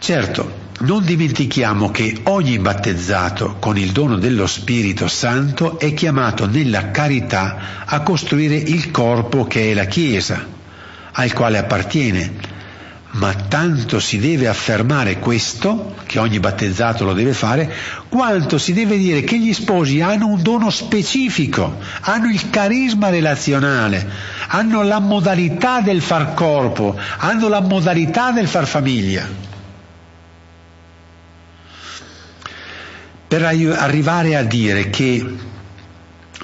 Certo, 0.00 0.68
non 0.78 1.04
dimentichiamo 1.04 1.90
che 1.90 2.20
ogni 2.22 2.58
battezzato 2.58 3.56
con 3.58 3.76
il 3.76 3.92
dono 3.92 4.16
dello 4.16 4.46
Spirito 4.46 5.08
Santo 5.08 5.78
è 5.78 5.92
chiamato 5.92 6.46
nella 6.46 6.90
carità 6.90 7.84
a 7.84 8.00
costruire 8.00 8.54
il 8.54 8.90
corpo 8.90 9.44
che 9.44 9.70
è 9.70 9.74
la 9.74 9.84
Chiesa, 9.84 10.42
al 11.12 11.34
quale 11.34 11.58
appartiene. 11.58 12.32
Ma 13.10 13.34
tanto 13.34 14.00
si 14.00 14.18
deve 14.18 14.48
affermare 14.48 15.18
questo, 15.18 15.96
che 16.06 16.18
ogni 16.18 16.40
battezzato 16.40 17.04
lo 17.04 17.12
deve 17.12 17.34
fare, 17.34 17.70
quanto 18.08 18.56
si 18.56 18.72
deve 18.72 18.96
dire 18.96 19.20
che 19.20 19.38
gli 19.38 19.52
sposi 19.52 20.00
hanno 20.00 20.28
un 20.28 20.42
dono 20.42 20.70
specifico, 20.70 21.76
hanno 22.00 22.30
il 22.30 22.48
carisma 22.48 23.10
relazionale, 23.10 24.08
hanno 24.48 24.82
la 24.82 24.98
modalità 24.98 25.82
del 25.82 26.00
far 26.00 26.32
corpo, 26.32 26.98
hanno 27.18 27.48
la 27.48 27.60
modalità 27.60 28.30
del 28.32 28.48
far 28.48 28.66
famiglia. 28.66 29.49
Per 33.30 33.44
arrivare 33.44 34.34
a 34.34 34.42
dire 34.42 34.90
che 34.90 35.24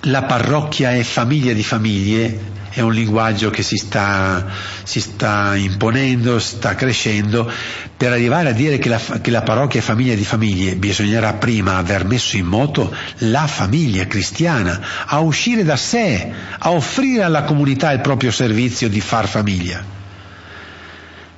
la 0.02 0.22
parrocchia 0.22 0.92
è 0.92 1.02
famiglia 1.02 1.52
di 1.52 1.64
famiglie, 1.64 2.38
è 2.70 2.80
un 2.80 2.92
linguaggio 2.92 3.50
che 3.50 3.64
si 3.64 3.76
sta, 3.76 4.46
si 4.84 5.00
sta 5.00 5.56
imponendo, 5.56 6.38
sta 6.38 6.76
crescendo, 6.76 7.50
per 7.96 8.12
arrivare 8.12 8.50
a 8.50 8.52
dire 8.52 8.78
che 8.78 8.88
la, 8.88 9.00
che 9.20 9.32
la, 9.32 9.42
parrocchia 9.42 9.80
è 9.80 9.82
famiglia 9.82 10.14
di 10.14 10.24
famiglie 10.24 10.76
bisognerà 10.76 11.32
prima 11.32 11.76
aver 11.76 12.04
messo 12.04 12.36
in 12.36 12.46
moto 12.46 12.94
la 13.18 13.48
famiglia 13.48 14.06
cristiana, 14.06 14.80
a 15.06 15.18
uscire 15.18 15.64
da 15.64 15.76
sé, 15.76 16.30
a 16.56 16.70
offrire 16.70 17.24
alla 17.24 17.42
comunità 17.42 17.90
il 17.90 18.00
proprio 18.00 18.30
servizio 18.30 18.88
di 18.88 19.00
far 19.00 19.26
famiglia. 19.26 19.84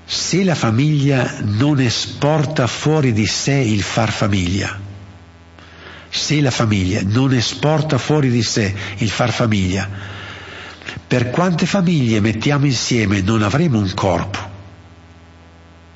Se 0.05 0.44
la 0.44 0.55
famiglia 0.55 1.36
non 1.40 1.80
esporta 1.80 2.66
fuori 2.66 3.14
di 3.14 3.24
sé 3.24 3.55
il 3.55 3.80
far 3.80 4.12
famiglia, 4.12 4.88
se 6.18 6.40
la 6.40 6.50
famiglia 6.50 7.00
non 7.04 7.32
esporta 7.32 7.96
fuori 7.96 8.30
di 8.30 8.42
sé 8.42 8.74
il 8.98 9.08
far 9.08 9.32
famiglia, 9.32 9.88
Per 11.08 11.30
quante 11.30 11.64
famiglie 11.64 12.20
mettiamo 12.20 12.66
insieme 12.66 13.22
non 13.22 13.42
avremo 13.42 13.78
un 13.78 13.92
corpo, 13.94 14.38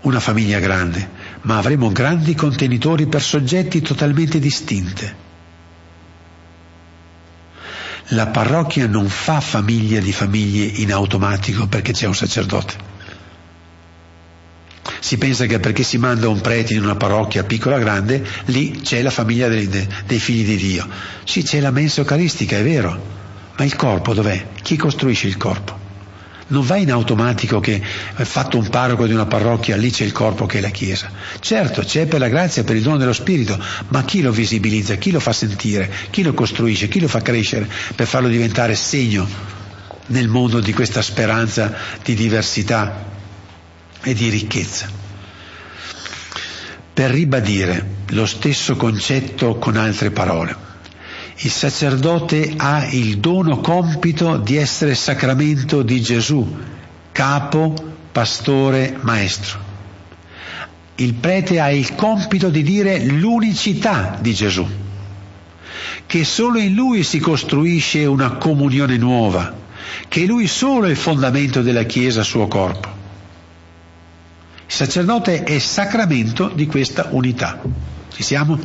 una 0.02 0.20
famiglia 0.20 0.58
grande, 0.58 1.06
ma 1.42 1.58
avremo 1.58 1.92
grandi 1.92 2.34
contenitori 2.34 3.06
per 3.06 3.20
soggetti 3.20 3.82
totalmente 3.82 4.38
distinte. 4.38 5.16
La 8.08 8.28
parrocchia 8.28 8.86
non 8.86 9.08
fa 9.08 9.40
famiglia 9.40 10.00
di 10.00 10.12
famiglie 10.12 10.64
in 10.64 10.92
automatico 10.92 11.66
perché 11.66 11.92
c'è 11.92 12.06
un 12.06 12.14
sacerdote. 12.14 12.74
Si 14.98 15.16
pensa 15.16 15.46
che 15.46 15.60
perché 15.60 15.84
si 15.84 15.96
manda 15.96 16.28
un 16.28 16.40
prete 16.40 16.74
in 16.74 16.82
una 16.82 16.96
parrocchia 16.96 17.44
piccola 17.44 17.76
o 17.76 17.78
grande, 17.78 18.24
lì 18.46 18.80
c'è 18.80 19.00
la 19.02 19.10
famiglia 19.10 19.48
dei, 19.48 19.68
dei 19.68 20.18
figli 20.18 20.44
di 20.44 20.56
Dio. 20.56 20.86
Sì, 21.24 21.42
c'è 21.42 21.60
la 21.60 21.70
mensa 21.70 22.00
eucaristica, 22.00 22.58
è 22.58 22.62
vero, 22.62 23.00
ma 23.56 23.64
il 23.64 23.76
corpo 23.76 24.12
dov'è? 24.12 24.46
Chi 24.60 24.76
costruisce 24.76 25.28
il 25.28 25.36
corpo? 25.36 25.78
Non 26.48 26.66
va 26.66 26.76
in 26.76 26.90
automatico 26.90 27.60
che 27.60 27.80
è 28.14 28.24
fatto 28.24 28.58
un 28.58 28.68
parroco 28.68 29.06
di 29.06 29.12
una 29.12 29.26
parrocchia, 29.26 29.76
lì 29.76 29.90
c'è 29.90 30.04
il 30.04 30.12
corpo 30.12 30.46
che 30.46 30.58
è 30.58 30.60
la 30.60 30.70
Chiesa. 30.70 31.10
Certo, 31.38 31.82
c'è 31.82 32.06
per 32.06 32.18
la 32.18 32.28
grazia, 32.28 32.64
per 32.64 32.76
il 32.76 32.82
dono 32.82 32.98
dello 32.98 33.12
Spirito, 33.12 33.58
ma 33.88 34.02
chi 34.04 34.20
lo 34.20 34.32
visibilizza, 34.32 34.96
chi 34.96 35.12
lo 35.12 35.20
fa 35.20 35.32
sentire, 35.32 35.90
chi 36.10 36.22
lo 36.22 36.34
costruisce, 36.34 36.88
chi 36.88 37.00
lo 37.00 37.08
fa 37.08 37.22
crescere 37.22 37.68
per 37.94 38.06
farlo 38.06 38.28
diventare 38.28 38.74
segno 38.74 39.26
nel 40.06 40.28
mondo 40.28 40.60
di 40.60 40.72
questa 40.72 41.00
speranza 41.00 41.72
di 42.02 42.14
diversità 42.14 43.11
e 44.03 44.14
di 44.14 44.28
ricchezza. 44.28 44.88
Per 46.92 47.11
ribadire 47.11 47.86
lo 48.09 48.26
stesso 48.26 48.76
concetto 48.76 49.57
con 49.57 49.76
altre 49.76 50.11
parole 50.11 50.70
il 51.44 51.50
sacerdote 51.50 52.55
ha 52.57 52.86
il 52.86 53.18
dono 53.18 53.59
compito 53.59 54.36
di 54.36 54.57
essere 54.57 54.94
sacramento 54.94 55.82
di 55.82 56.00
Gesù, 56.00 56.57
capo, 57.11 57.74
pastore, 58.12 58.96
maestro. 59.00 59.70
Il 60.96 61.14
prete 61.14 61.59
ha 61.59 61.72
il 61.72 61.96
compito 61.96 62.48
di 62.48 62.62
dire 62.62 63.03
l'unicità 63.05 64.18
di 64.20 64.32
Gesù, 64.34 64.64
che 66.07 66.24
solo 66.24 66.59
in 66.59 66.74
lui 66.74 67.03
si 67.03 67.18
costruisce 67.18 68.05
una 68.05 68.32
comunione 68.32 68.96
nuova, 68.96 69.53
che 70.07 70.26
lui 70.26 70.46
solo 70.46 70.86
è 70.86 70.90
il 70.90 70.96
fondamento 70.96 71.61
della 71.61 71.84
Chiesa, 71.84 72.22
suo 72.22 72.46
corpo. 72.46 73.01
Il 74.72 74.78
sacerdote 74.78 75.42
è 75.42 75.58
sacramento 75.58 76.48
di 76.48 76.64
questa 76.64 77.08
unità. 77.10 77.60
Ci 78.10 78.22
siamo? 78.22 78.58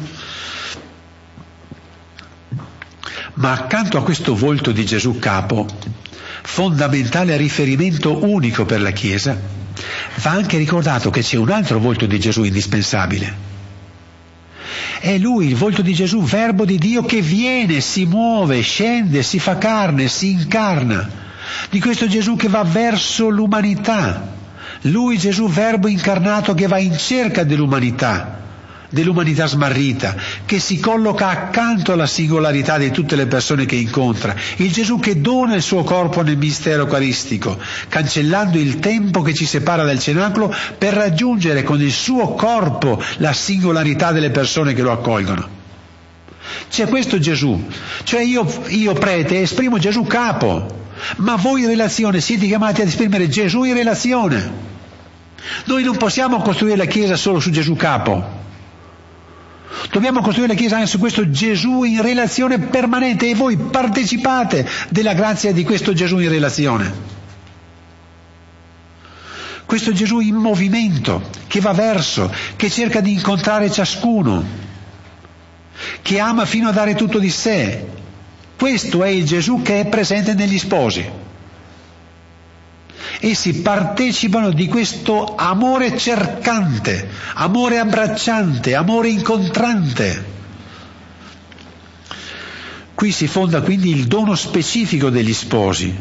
Ma 3.34 3.51
accanto 3.51 3.97
a 3.97 4.03
questo 4.03 4.34
volto 4.34 4.72
di 4.72 4.86
Gesù 4.86 5.20
capo, 5.20 5.68
fondamentale 6.43 7.36
riferimento 7.36 8.24
unico 8.24 8.64
per 8.64 8.80
la 8.80 8.91
Chiesa, 8.91 9.38
va 10.22 10.32
anche 10.32 10.58
ricordato 10.58 11.10
che 11.10 11.20
c'è 11.20 11.36
un 11.36 11.49
altro 11.49 11.78
volto 11.78 12.05
di 12.05 12.18
Gesù 12.22 12.45
indispensabile. 12.45 13.36
È 15.01 15.18
lui, 15.18 15.47
il 15.47 15.58
volto 15.58 15.82
di 15.82 15.93
Gesù, 15.93 16.24
verbo 16.24 16.64
di 16.64 16.78
Dio 16.78 17.03
che 17.03 17.20
viene, 17.20 17.82
si 17.82 18.05
muove, 18.05 18.62
scende, 18.62 19.24
si 19.24 19.39
fa 19.39 19.58
carne, 19.58 20.08
si 20.08 20.32
incarna. 20.32 21.10
Di 21.70 21.82
questo 21.82 22.08
Gesù 22.08 22.38
che 22.38 22.47
va 22.47 22.64
verso 22.64 23.28
l'umanità. 23.28 24.36
Lui, 24.82 25.18
Gesù, 25.18 25.50
verbo 25.50 25.88
incarnato 25.88 26.54
che 26.54 26.68
va 26.68 26.78
in 26.78 26.98
cerca 26.98 27.44
dell'umanità 27.44 28.38
dell'umanità 28.90 29.48
smarrita, 29.48 30.16
che 30.46 30.60
si 30.60 30.80
colloca 30.80 31.28
accanto 31.28 31.92
alla 31.92 32.08
singolarità 32.08 32.78
di 32.78 32.92
tutte 32.92 33.16
le 33.16 33.28
persone 33.28 33.66
che 33.66 33.76
incontra, 33.76 34.36
il 34.58 34.72
Gesù 34.72 35.00
che 35.00 35.20
dona 35.20 35.56
il 35.56 35.62
suo 35.62 35.84
corpo 35.84 36.22
nel 36.22 36.38
mistero 36.38 36.84
eucaristico, 36.84 37.58
cancellando 37.90 38.58
il 38.58 38.80
tempo 38.80 39.22
che 39.22 39.34
ci 39.34 39.46
separa 39.46 39.84
dal 39.84 40.00
cenacolo 40.00 40.54
per 40.78 40.94
raggiungere 40.94 41.64
con 41.64 41.82
il 41.82 41.92
suo 41.92 42.34
corpo 42.34 43.02
la 43.18 43.34
singolarità 43.34 44.12
delle 44.12 44.32
persone 44.32 44.74
che 44.74 44.82
lo 44.82 44.92
accolgono. 44.92 45.56
C'è 46.70 46.88
questo 46.88 47.20
Gesù, 47.20 47.62
cioè 48.04 48.22
io, 48.22 48.46
io 48.70 48.94
prete 48.94 49.42
esprimo 49.42 49.78
Gesù 49.78 50.04
capo, 50.04 50.86
ma 51.18 51.36
voi 51.36 51.62
in 51.62 51.68
relazione 51.68 52.22
siete 52.22 52.48
chiamati 52.48 52.82
ad 52.82 52.88
esprimere 52.88 53.28
Gesù 53.28 53.64
in 53.64 53.74
relazione. 53.74 54.66
Noi 55.66 55.84
non 55.84 55.98
possiamo 55.98 56.41
costruire 56.41 56.78
la 56.78 56.86
Chiesa 56.86 57.16
solo 57.16 57.39
su 57.39 57.50
Gesù 57.52 57.76
capo. 57.76 58.45
Dobbiamo 59.91 60.22
costruire 60.22 60.54
la 60.54 60.60
Chiesa 60.60 60.76
anche 60.78 60.88
su 60.88 61.00
questo 61.00 61.30
Gesù 61.30 61.84
in 61.84 62.02
relazione 62.02 62.60
permanente 62.60 63.30
e 63.30 63.36
voi 63.36 63.58
partecipate 63.58 64.68
della 64.89 65.14
grazia 65.14 65.52
di 65.52 65.64
questo 65.64 65.93
Gesù 65.93 66.20
in 66.20 66.30
relazione. 66.30 67.16
Questo 69.66 69.91
Gesù 69.91 70.20
in 70.20 70.36
movimento, 70.36 71.30
che 71.48 71.60
va 71.60 71.74
verso, 71.74 72.34
che 72.56 72.70
cerca 72.70 73.02
di 73.02 73.14
incontrare 73.14 73.70
ciascuno, 73.70 74.45
che 76.02 76.20
ama 76.20 76.45
fino 76.45 76.70
a 76.70 76.72
dare 76.72 76.95
tutto 76.95 77.20
di 77.20 77.30
sé. 77.30 77.86
Questo 78.58 79.04
è 79.04 79.10
il 79.10 79.26
Gesù 79.26 79.62
che 79.62 79.82
è 79.82 79.86
presente 79.88 80.34
negli 80.34 80.58
sposi 80.58 81.26
essi 83.20 83.62
partecipano 83.62 84.52
di 84.52 84.68
questo 84.68 85.36
amore 85.36 85.98
cercante, 85.98 87.10
amore 87.36 87.80
abbracciante, 87.80 88.76
amore 88.76 89.10
incontrante. 89.10 90.36
Qui 92.93 93.12
si 93.12 93.28
fonda 93.28 93.62
quindi 93.62 93.91
il 93.91 94.06
dono 94.06 94.36
specifico 94.36 95.10
degli 95.10 95.34
sposi 95.34 95.95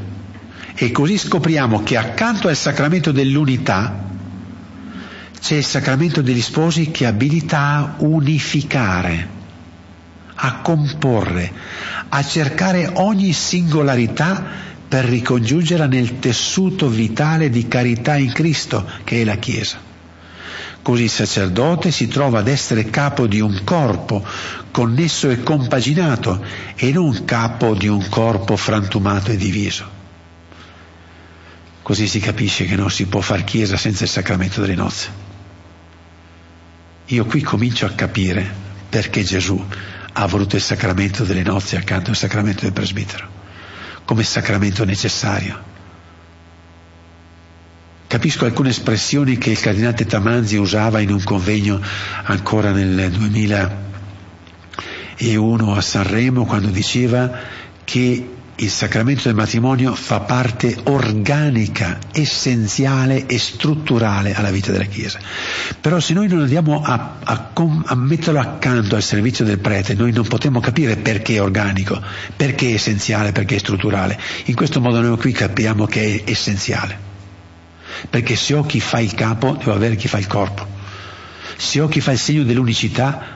e 0.75 0.91
così 0.91 1.19
scopriamo 1.19 1.83
che 1.83 1.97
accanto 1.97 2.49
al 2.49 2.57
sacramento 2.57 3.13
dell'unità 3.13 4.05
c'è 5.41 5.57
il 5.57 5.65
sacramento 5.65 6.23
degli 6.23 6.41
sposi 6.41 6.91
che 6.91 7.07
abilita 7.07 7.59
a 7.59 7.95
unificare, 7.99 9.29
a 10.35 10.61
comporre, 10.61 11.53
a 12.09 12.25
cercare 12.25 12.91
ogni 12.95 13.33
singolarità 13.33 14.45
per 14.89 15.05
ricongiungerla 15.05 15.87
nel 15.87 16.19
tessuto 16.19 16.89
vitale 16.89 17.51
di 17.51 17.67
carità 17.67 18.17
in 18.17 18.33
Cristo 18.33 18.89
che 19.05 19.23
è 19.23 19.25
la 19.25 19.37
Chiesa. 19.37 19.87
Così 20.81 21.05
il 21.05 21.11
sacerdote 21.11 21.91
si 21.91 22.07
trova 22.07 22.39
ad 22.39 22.47
essere 22.47 22.85
capo 22.91 23.27
di 23.27 23.41
un 23.41 23.63
corpo 23.65 24.25
connesso 24.71 25.29
e 25.31 25.43
compaginato 25.43 26.45
e 26.77 26.93
non 26.93 27.25
capo 27.25 27.75
di 27.75 27.89
un 27.89 28.09
corpo 28.09 28.57
frantumato 28.57 29.33
e 29.33 29.37
diviso. 29.37 29.95
Così 31.83 32.07
si 32.07 32.21
capisce 32.21 32.67
che 32.67 32.77
non 32.77 32.91
si 32.91 33.07
può 33.07 33.21
far 33.21 33.43
Chiesa 33.43 33.77
senza 33.77 34.05
il 34.05 34.11
sacramento 34.11 34.61
delle 34.61 34.77
nozze. 34.77 35.25
Io 37.07 37.25
qui 37.25 37.43
comincio 37.43 37.87
a 37.87 37.91
capire 37.91 38.49
perché 38.89 39.25
Gesù 39.25 39.65
ha 40.13 40.27
voluto 40.27 40.55
il 40.55 40.63
sacramento 40.63 41.25
delle 41.25 41.43
nozze 41.43 41.77
accanto 41.77 42.11
al 42.11 42.17
sacramento 42.17 42.63
del 42.63 42.73
presbitero 42.73 43.36
come 44.07 44.23
sacramento 44.23 44.87
necessario. 44.87 45.75
Capisco 48.07 48.45
alcune 48.45 48.69
espressioni 48.71 49.37
che 49.37 49.51
il 49.51 49.59
cardinale 49.61 50.07
Tamanzi 50.07 50.57
usava 50.57 51.01
in 51.01 51.11
un 51.11 51.25
convegno 51.25 51.81
ancora 52.23 52.71
nel 52.71 53.11
2001 53.11 55.75
a 55.75 55.81
Sanremo 55.81 56.47
quando 56.47 56.69
diceva 56.69 57.33
che 57.83 58.36
il 58.59 58.71
sacramento 58.71 59.25
del 59.25 59.35
matrimonio 59.35 59.95
fa 59.95 60.21
parte 60.21 60.75
organica, 60.85 61.99
essenziale 62.11 63.27
e 63.27 63.39
strutturale 63.39 64.35
alla 64.35 64.51
vita 64.51 64.73
della 64.73 64.85
Chiesa. 64.85 65.19
Però 65.79 66.01
se 66.01 66.15
noi 66.15 66.27
non 66.29 66.41
andiamo 66.41 66.83
a, 66.83 67.17
a, 67.23 67.51
a, 67.53 67.95
metterlo 67.95 68.41
accanto 68.41 68.97
al 68.97 69.03
servizio 69.03 69.45
del 69.45 69.59
prete, 69.59 69.95
noi 69.95 70.13
non 70.13 70.27
potremo 70.27 70.61
capire 70.61 70.97
perché 70.97 71.35
è 71.35 71.43
organico, 71.43 72.01
perché 72.35 72.71
è 72.71 72.75
essenziale, 72.75 73.33
perché 73.33 73.57
è 73.57 73.59
strutturale. 73.59 74.19
In 74.47 74.55
questo 74.55 74.81
modo 74.81 75.03
noi 75.03 75.19
qui 75.19 75.33
capiamo 75.33 75.85
che 75.87 76.23
è 76.25 76.31
essenziale. 76.31 77.05
Perché 78.09 78.37
se 78.37 78.55
ho 78.55 78.65
chi 78.65 78.81
fa 78.81 79.01
il 79.01 79.15
capo, 79.15 79.57
devo 79.59 79.75
avere 79.75 79.97
chi 79.97 80.09
fa 80.09 80.19
il 80.19 80.27
corpo. 80.27 80.67
Se 81.57 81.81
ho 81.81 81.89
chi 81.89 82.01
fa 82.01 82.13
il 82.13 82.19
segno 82.19 82.43
dell'unicità 82.43 83.35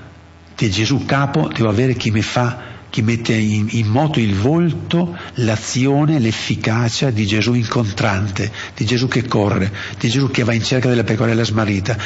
di 0.56 0.70
Gesù 0.70 1.04
capo, 1.04 1.48
devo 1.48 1.68
avere 1.68 1.94
chi 1.94 2.10
mi 2.10 2.22
fa 2.22 2.69
che 2.90 3.02
mette 3.02 3.32
in, 3.34 3.68
in, 3.70 3.86
moto 3.86 4.18
il 4.18 4.34
volto, 4.34 5.16
l'azione, 5.34 6.18
l'efficacia 6.18 7.10
di 7.10 7.24
Gesù 7.24 7.54
incontrante, 7.54 8.50
di 8.76 8.84
Gesù 8.84 9.06
che 9.08 9.26
corre, 9.26 9.72
di 9.98 10.08
Gesù 10.08 10.30
che 10.30 10.42
va 10.42 10.52
in 10.52 10.64
cerca 10.64 10.88
della 10.88 11.04
pecorella 11.04 11.44
smarrita, 11.44 11.96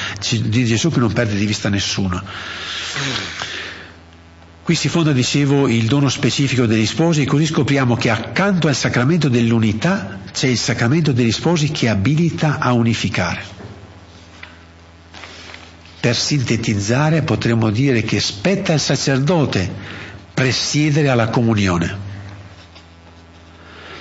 di 0.43 0.65
Gesù 0.65 0.91
che 0.91 1.01
non 1.01 1.13
perde 1.13 1.35
di 1.37 1.47
vista 1.47 1.71
nessuno. 1.71 2.23
Qui 4.63 4.75
si 4.75 4.89
fonda, 4.89 5.13
dicevo, 5.13 5.69
il 5.69 5.85
dono 5.87 6.09
specifico 6.09 6.65
degli 6.65 6.87
sposi 6.87 7.21
e 7.23 7.27
così 7.27 7.45
scopriamo 7.45 7.97
che 7.97 8.09
accanto 8.09 8.69
al 8.69 8.75
sacramento 8.75 9.29
dell'unità 9.29 10.21
c'è 10.33 10.47
il 10.47 10.57
sacramento 10.57 11.13
degli 11.13 11.33
sposi 11.33 11.71
che 11.71 11.89
abilita 11.91 12.59
a 12.59 12.73
unificare. 12.73 13.45
Per 16.01 16.17
sintetizzare 16.17 17.23
potremmo 17.23 17.71
dire 17.71 18.03
che 18.03 18.21
spetta 18.21 18.73
al 18.73 18.81
sacerdote 18.81 19.71
presiedere 20.35 21.09
alla 21.09 21.29
comunione. 21.29 22.13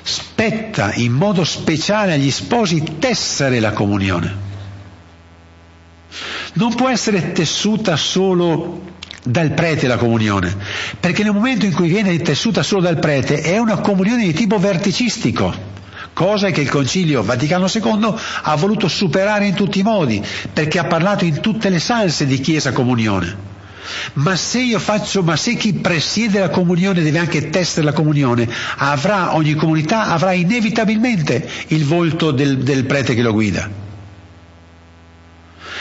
Spetta 0.02 0.94
in 0.96 1.14
modo 1.14 1.44
speciale 1.46 2.14
agli 2.14 2.32
sposi 2.32 2.98
tessere 3.00 3.60
la 3.60 3.72
comunione. 3.72 4.52
Non 6.54 6.76
può 6.76 6.90
essere 6.90 7.32
tessuta 7.32 7.96
solo 7.96 8.92
dal 9.24 9.54
prete 9.54 9.88
la 9.88 9.98
comunione, 9.98 10.54
perché 11.00 11.24
nel 11.24 11.32
momento 11.32 11.66
in 11.66 11.74
cui 11.74 11.88
viene 11.88 12.18
tessuta 12.18 12.62
solo 12.62 12.82
dal 12.82 13.00
prete 13.00 13.42
è 13.42 13.58
una 13.58 13.78
comunione 13.78 14.26
di 14.26 14.34
tipo 14.34 14.58
verticistico 14.58 15.72
cosa 16.14 16.52
che 16.52 16.62
il 16.62 16.70
Concilio 16.70 17.24
Vaticano 17.24 17.66
II 17.68 18.14
ha 18.44 18.56
voluto 18.56 18.88
superare 18.88 19.48
in 19.48 19.56
tutti 19.56 19.80
i 19.80 19.84
modi, 19.84 20.24
perché 20.52 20.80
ha 20.80 20.86
parlato 20.86 21.26
in 21.26 21.40
tutte 21.40 21.70
le 21.70 21.80
salse 21.80 22.26
di 22.26 22.40
Chiesa 22.40 22.72
Comunione. 22.72 23.52
Ma 24.14 24.36
se 24.36 24.60
io 24.60 24.80
faccio, 24.80 25.24
ma 25.24 25.36
se 25.36 25.56
chi 25.56 25.74
presiede 25.74 26.40
la 26.40 26.50
comunione 26.50 27.02
deve 27.02 27.20
anche 27.20 27.50
testare 27.50 27.86
la 27.86 27.94
comunione, 27.94 28.48
avrà, 28.78 29.36
ogni 29.36 29.56
comunità 29.56 30.08
avrà 30.08 30.34
inevitabilmente 30.34 31.48
il 31.68 31.86
volto 31.86 32.32
del, 32.32 32.60
del 32.60 32.86
prete 32.86 33.14
che 33.16 33.22
lo 33.22 33.34
guida. 33.34 33.70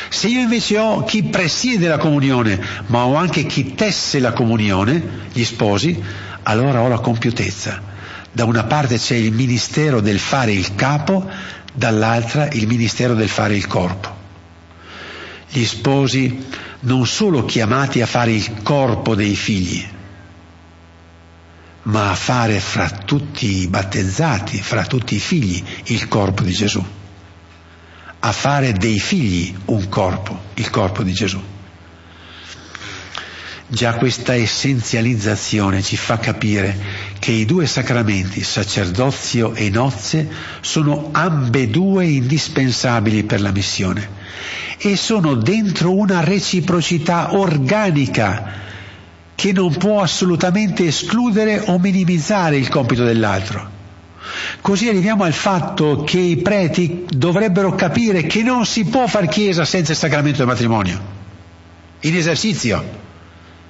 Se 0.09 0.29
io 0.29 0.41
invece 0.41 0.79
ho 0.79 1.05
chi 1.05 1.23
presiede 1.25 1.89
la 1.89 1.97
comunione, 1.97 2.61
ma 2.87 3.07
ho 3.07 3.15
anche 3.15 3.45
chi 3.45 3.75
tesse 3.75 4.19
la 4.19 4.33
comunione, 4.33 5.03
gli 5.33 5.45
sposi, 5.45 6.03
allora 6.43 6.83
ho 6.83 6.89
la 6.89 6.99
compiutezza. 6.99 7.81
Da 8.31 8.45
una 8.45 8.65
parte 8.65 8.99
c'è 8.99 9.15
il 9.15 9.33
ministero 9.33 10.01
del 10.01 10.19
fare 10.19 10.53
il 10.53 10.75
capo, 10.75 11.29
dall'altra 11.73 12.49
il 12.51 12.67
ministero 12.67 13.15
del 13.15 13.29
fare 13.29 13.57
il 13.57 13.67
corpo. 13.67 14.21
Gli 15.49 15.65
sposi 15.65 16.45
non 16.83 17.07
solo 17.07 17.45
chiamati 17.45 18.01
a 18.01 18.07
fare 18.07 18.33
il 18.33 18.62
corpo 18.62 19.14
dei 19.14 19.35
figli, 19.35 19.87
ma 21.85 22.11
a 22.11 22.14
fare 22.14 22.61
fra 22.61 22.89
tutti 22.91 23.62
i 23.62 23.66
battezzati, 23.66 24.61
fra 24.61 24.85
tutti 24.85 25.16
i 25.16 25.20
figli, 25.20 25.62
il 25.87 26.07
corpo 26.09 26.43
di 26.43 26.53
Gesù 26.53 26.85
a 28.24 28.30
fare 28.30 28.72
dei 28.72 29.01
figli 29.01 29.53
un 29.66 29.89
corpo, 29.89 30.43
il 30.55 30.70
corpo 30.70 31.03
di 31.03 31.12
Gesù. 31.12 31.43
Già 33.66 33.95
questa 33.95 34.35
essenzializzazione 34.37 35.83
ci 35.83 35.97
fa 35.97 36.18
capire 36.18 37.02
che 37.23 37.31
i 37.31 37.45
due 37.45 37.68
sacramenti, 37.68 38.43
sacerdozio 38.43 39.55
e 39.55 39.70
nozze, 39.70 40.29
sono 40.61 41.11
ambedue 41.12 42.05
indispensabili 42.05 43.23
per 43.23 43.41
la 43.41 43.53
missione 43.53 44.09
e 44.77 44.97
sono 44.97 45.35
dentro 45.35 45.95
una 45.95 46.25
reciprocità 46.25 47.37
organica 47.37 48.51
che 49.37 49.53
non 49.53 49.73
può 49.77 50.03
assolutamente 50.03 50.85
escludere 50.85 51.62
o 51.66 51.79
minimizzare 51.79 52.57
il 52.57 52.68
compito 52.68 53.05
dell'altro. 53.05 53.70
Così 54.61 54.89
arriviamo 54.89 55.23
al 55.23 55.33
fatto 55.33 56.03
che 56.03 56.18
i 56.18 56.39
preti 56.39 57.05
dovrebbero 57.09 57.77
capire 57.77 58.25
che 58.25 58.43
non 58.43 58.66
si 58.66 58.85
può 58.87 59.07
far 59.07 59.29
chiesa 59.29 59.64
senza 59.64 59.93
il 59.93 59.99
sacramento 59.99 60.39
del 60.39 60.49
matrimonio, 60.49 61.01
in 62.01 62.16
esercizio, 62.16 62.85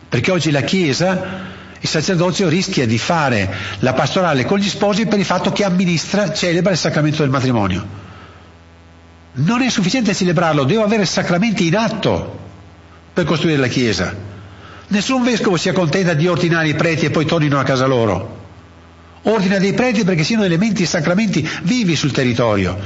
perché 0.08 0.30
oggi 0.30 0.50
la 0.50 0.62
chiesa, 0.62 1.60
il 1.82 1.88
sacerdozio 1.88 2.48
rischia 2.48 2.86
di 2.86 2.96
fare 2.96 3.52
la 3.80 3.92
pastorale 3.92 4.44
con 4.44 4.58
gli 4.58 4.68
sposi 4.68 5.06
per 5.06 5.18
il 5.18 5.24
fatto 5.24 5.50
che 5.50 5.64
amministra, 5.64 6.32
celebra 6.32 6.70
il 6.70 6.78
sacramento 6.78 7.22
del 7.22 7.30
matrimonio. 7.30 7.84
Non 9.34 9.62
è 9.62 9.68
sufficiente 9.68 10.14
celebrarlo, 10.14 10.62
devo 10.62 10.84
avere 10.84 11.04
sacramenti 11.04 11.66
in 11.66 11.76
atto 11.76 12.38
per 13.12 13.24
costruire 13.24 13.58
la 13.58 13.66
chiesa. 13.66 14.14
Nessun 14.88 15.24
vescovo 15.24 15.56
si 15.56 15.68
accontenta 15.68 16.14
di 16.14 16.28
ordinare 16.28 16.68
i 16.68 16.74
preti 16.74 17.06
e 17.06 17.10
poi 17.10 17.24
tornino 17.24 17.58
a 17.58 17.64
casa 17.64 17.86
loro. 17.86 18.40
Ordina 19.22 19.58
dei 19.58 19.72
preti 19.72 20.04
perché 20.04 20.22
siano 20.22 20.44
elementi 20.44 20.84
e 20.84 20.86
sacramenti 20.86 21.48
vivi 21.62 21.96
sul 21.96 22.12
territorio. 22.12 22.78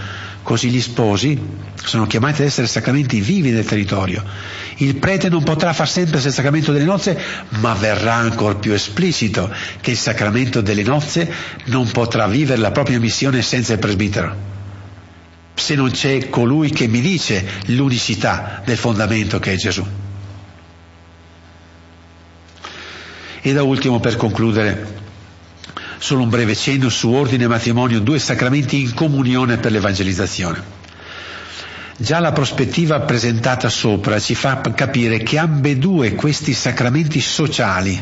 Così 0.47 0.71
gli 0.71 0.81
sposi 0.81 1.37
sono 1.75 2.07
chiamati 2.07 2.41
ad 2.41 2.47
essere 2.47 2.69
sacramenti 2.69 3.21
vivi 3.21 3.51
nel 3.51 3.65
territorio. 3.65 4.23
Il 4.77 4.95
prete 4.95 5.29
non 5.29 5.43
potrà 5.43 5.73
far 5.73 5.89
sempre 5.89 6.19
il 6.19 6.33
sacramento 6.33 6.71
delle 6.71 6.85
nozze, 6.85 7.19
ma 7.59 7.75
verrà 7.75 8.15
ancora 8.15 8.55
più 8.55 8.73
esplicito 8.73 9.53
che 9.81 9.91
il 9.91 9.97
sacramento 9.97 10.61
delle 10.61 10.85
nozze 10.85 11.29
non 11.65 11.91
potrà 11.91 12.29
vivere 12.29 12.61
la 12.61 12.71
propria 12.71 13.01
missione 13.01 13.43
senza 13.43 13.73
il 13.73 13.81
presbitero. 13.81 14.37
Se 15.55 15.75
non 15.75 15.91
c'è 15.91 16.29
colui 16.29 16.71
che 16.71 16.87
mi 16.87 17.01
dice 17.01 17.45
l'unicità 17.67 18.63
del 18.65 18.77
fondamento 18.77 19.41
che 19.41 19.55
è 19.55 19.57
Gesù. 19.57 19.85
E 23.41 23.53
da 23.53 23.65
ultimo, 23.65 23.99
per 23.99 24.15
concludere, 24.15 25.06
Solo 25.99 26.23
un 26.23 26.29
breve 26.29 26.55
cenno 26.55 26.89
su 26.89 27.11
ordine 27.11 27.45
e 27.45 27.49
matrimonio, 27.49 28.01
due 28.01 28.19
sacramenti 28.19 28.81
in 28.81 28.95
comunione 28.95 29.57
per 29.57 29.73
l'evangelizzazione. 29.73 30.75
Già 31.99 32.19
la 32.19 32.33
prospettiva 32.33 33.01
presentata 33.01 33.71
sopra 33.71 34.21
ci 34.21 34.35
fa 34.35 34.61
capire 34.75 35.23
che 35.23 35.39
ambedue 35.39 36.15
questi 36.15 36.53
sacramenti 36.53 37.21
sociali, 37.23 37.99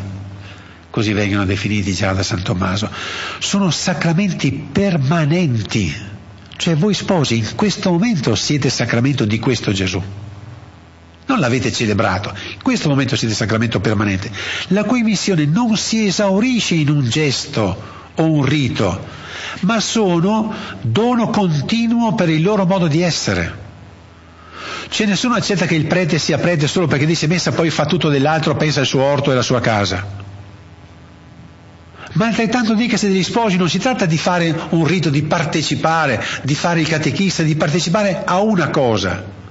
così 0.91 1.13
vengono 1.13 1.45
definiti 1.45 1.93
già 1.93 2.13
da 2.13 2.25
San 2.25 2.43
Tommaso, 2.43 2.91
sono 3.39 3.71
sacramenti 3.71 4.51
permanenti. 4.73 5.95
Cioè 6.57 6.75
voi 6.75 6.95
sposi 6.95 7.37
in 7.37 7.55
questo 7.55 7.91
momento 7.91 8.35
siete 8.35 8.69
sacramento 8.69 9.25
di 9.25 9.39
questo 9.39 9.71
Gesù. 9.71 10.03
Non 11.27 11.39
l'avete 11.39 11.73
celebrato, 11.73 12.35
questo 12.65 12.89
momento 12.89 13.15
siete 13.15 13.35
sacramento 13.35 13.79
permanente, 13.79 14.31
la 14.69 14.85
cui 14.85 15.03
missione 15.03 15.45
non 15.45 15.77
si 15.77 16.07
esaurisce 16.07 16.75
in 16.75 16.89
un 16.89 17.07
gesto 17.09 17.93
o 18.15 18.25
un 18.25 18.43
rito, 18.43 19.07
ma 19.61 19.79
sono 19.81 20.53
dono 20.81 21.29
continuo 21.29 22.15
per 22.15 22.31
il 22.31 22.43
loro 22.43 22.65
modo 22.65 22.87
di 22.87 23.03
essere. 23.03 23.63
Cioè 24.89 25.07
nessuno 25.07 25.35
accetta 25.35 25.67
che 25.67 25.75
il 25.75 25.87
prete 25.87 26.19
sia 26.19 26.39
prete 26.39 26.67
solo 26.67 26.87
perché 26.87 27.05
dice 27.05 27.27
messa 27.27 27.53
poi 27.53 27.69
fa 27.69 27.85
tutto 27.85 28.09
dell'altro, 28.09 28.57
pensa 28.57 28.81
al 28.81 28.87
suo 28.87 29.03
orto 29.03 29.29
e 29.29 29.35
alla 29.35 29.43
sua 29.43 29.61
casa. 29.61 30.23
Ma 32.15 32.27
altrettanto 32.27 32.75
dica 32.75 32.97
se 32.97 33.09
degli 33.09 33.23
sposi 33.23 33.59
non 33.59 33.69
si 33.69 33.79
tratta 33.79 34.07
di 34.07 34.17
fare 34.17 34.55
un 34.71 34.87
rito, 34.87 35.11
di 35.11 35.23
partecipare, 35.23 36.25
di 36.43 36.55
fare 36.55 36.81
il 36.81 36.89
catechista, 36.89 37.43
di 37.43 37.57
partecipare 37.57 38.23
a 38.25 38.41
una 38.41 38.71
cosa 38.71 39.43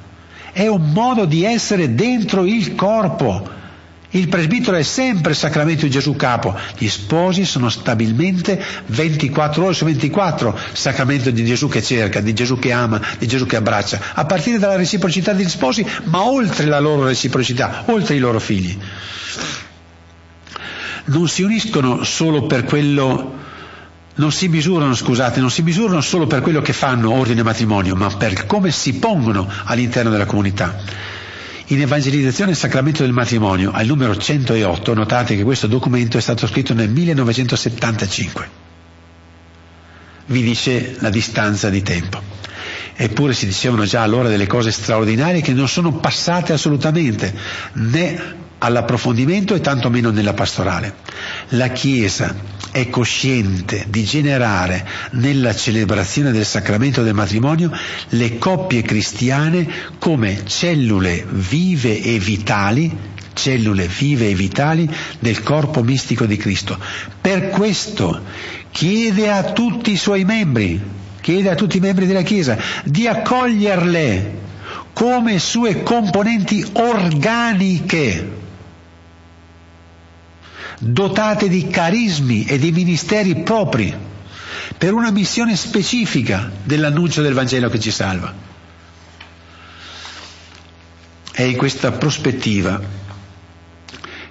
è 0.53 0.67
un 0.67 0.91
modo 0.91 1.25
di 1.25 1.43
essere 1.43 1.93
dentro 1.95 2.45
il 2.45 2.75
corpo. 2.75 3.61
Il 4.11 4.27
presbitero 4.27 4.77
è 4.77 4.83
sempre 4.83 5.31
il 5.31 5.37
sacramento 5.37 5.85
di 5.85 5.89
Gesù 5.89 6.15
capo, 6.15 6.55
gli 6.77 6.87
sposi 6.87 7.45
sono 7.45 7.69
stabilmente 7.69 8.63
24 8.85 9.63
ore 9.63 9.73
su 9.73 9.85
24 9.85 10.55
sacramento 10.71 11.31
di 11.31 11.43
Gesù 11.43 11.67
che 11.67 11.81
cerca, 11.81 12.21
di 12.21 12.31
Gesù 12.35 12.59
che 12.59 12.71
ama, 12.71 13.01
di 13.17 13.25
Gesù 13.25 13.47
che 13.47 13.55
abbraccia, 13.55 13.99
a 14.13 14.25
partire 14.25 14.59
dalla 14.59 14.75
reciprocità 14.75 15.33
degli 15.33 15.49
sposi, 15.49 15.83
ma 16.03 16.23
oltre 16.23 16.67
la 16.67 16.79
loro 16.79 17.05
reciprocità, 17.05 17.85
oltre 17.87 18.13
i 18.13 18.19
loro 18.19 18.39
figli. 18.39 18.77
Non 21.05 21.27
si 21.27 21.41
uniscono 21.41 22.03
solo 22.03 22.45
per 22.45 22.65
quello 22.65 23.41
non 24.15 24.31
si 24.31 24.47
misurano, 24.47 24.93
scusate, 24.93 25.39
non 25.39 25.49
si 25.49 25.61
misurano 25.63 26.01
solo 26.01 26.27
per 26.27 26.41
quello 26.41 26.61
che 26.61 26.73
fanno 26.73 27.11
ordine 27.11 27.41
matrimonio, 27.41 27.95
ma 27.95 28.09
per 28.09 28.45
come 28.45 28.71
si 28.71 28.93
pongono 28.95 29.49
all'interno 29.65 30.11
della 30.11 30.25
comunità. 30.25 30.77
In 31.67 31.81
Evangelizzazione 31.81 32.51
e 32.51 32.55
Sacramento 32.55 33.03
del 33.03 33.13
Matrimonio, 33.13 33.71
al 33.71 33.85
numero 33.85 34.15
108, 34.15 34.93
notate 34.93 35.35
che 35.35 35.43
questo 35.43 35.65
documento 35.67 36.17
è 36.17 36.21
stato 36.21 36.45
scritto 36.45 36.73
nel 36.73 36.89
1975. 36.89 38.61
Vi 40.25 40.43
dice 40.43 40.95
la 40.99 41.09
distanza 41.09 41.69
di 41.69 41.81
tempo. 41.81 42.21
Eppure 42.95 43.33
si 43.33 43.47
dicevano 43.47 43.85
già 43.85 44.03
allora 44.03 44.29
delle 44.29 44.45
cose 44.45 44.71
straordinarie 44.71 45.41
che 45.41 45.53
non 45.53 45.67
sono 45.67 45.93
passate 45.93 46.53
assolutamente, 46.53 47.33
né 47.73 48.41
all'approfondimento 48.59 49.55
e 49.55 49.61
tantomeno 49.61 50.11
nella 50.11 50.33
pastorale. 50.33 50.95
La 51.49 51.69
Chiesa 51.69 52.35
è 52.73 52.89
cosciente 52.89 53.85
di 53.87 54.03
generare 54.03 54.83
nella 55.11 55.53
celebrazione 55.53 56.31
del 56.31 56.43
sacramento 56.43 57.03
del 57.03 57.13
matrimonio 57.13 57.71
le 58.09 58.39
coppie 58.39 58.81
cristiane 58.81 59.67
come 59.99 60.41
cellule 60.45 61.23
vive 61.29 62.01
e 62.01 62.17
vitali 62.17 63.11
cellule 63.33 63.87
vive 63.87 64.29
e 64.29 64.33
vitali 64.33 64.89
del 65.19 65.43
corpo 65.43 65.83
mistico 65.83 66.25
di 66.25 66.37
Cristo. 66.37 66.79
Per 67.21 67.49
questo 67.49 68.23
chiede 68.71 69.31
a 69.31 69.51
tutti 69.51 69.91
i 69.91 69.97
suoi 69.97 70.23
membri, 70.23 70.81
chiede 71.21 71.49
a 71.51 71.55
tutti 71.55 71.77
i 71.77 71.81
membri 71.81 72.07
della 72.07 72.21
Chiesa 72.23 72.57
di 72.83 73.07
accoglierle 73.07 74.41
come 74.93 75.37
sue 75.37 75.83
componenti 75.83 76.65
organiche 76.73 78.41
dotate 80.83 81.47
di 81.47 81.67
carismi 81.67 82.45
e 82.45 82.59
di 82.59 82.71
ministeri 82.71 83.35
propri 83.37 83.95
per 84.77 84.93
una 84.93 85.11
missione 85.11 85.55
specifica 85.55 86.51
dell'annuncio 86.63 87.21
del 87.21 87.33
Vangelo 87.33 87.69
che 87.69 87.79
ci 87.79 87.91
salva. 87.91 88.33
È 91.31 91.41
in 91.41 91.55
questa 91.55 91.93
prospettiva 91.93 92.81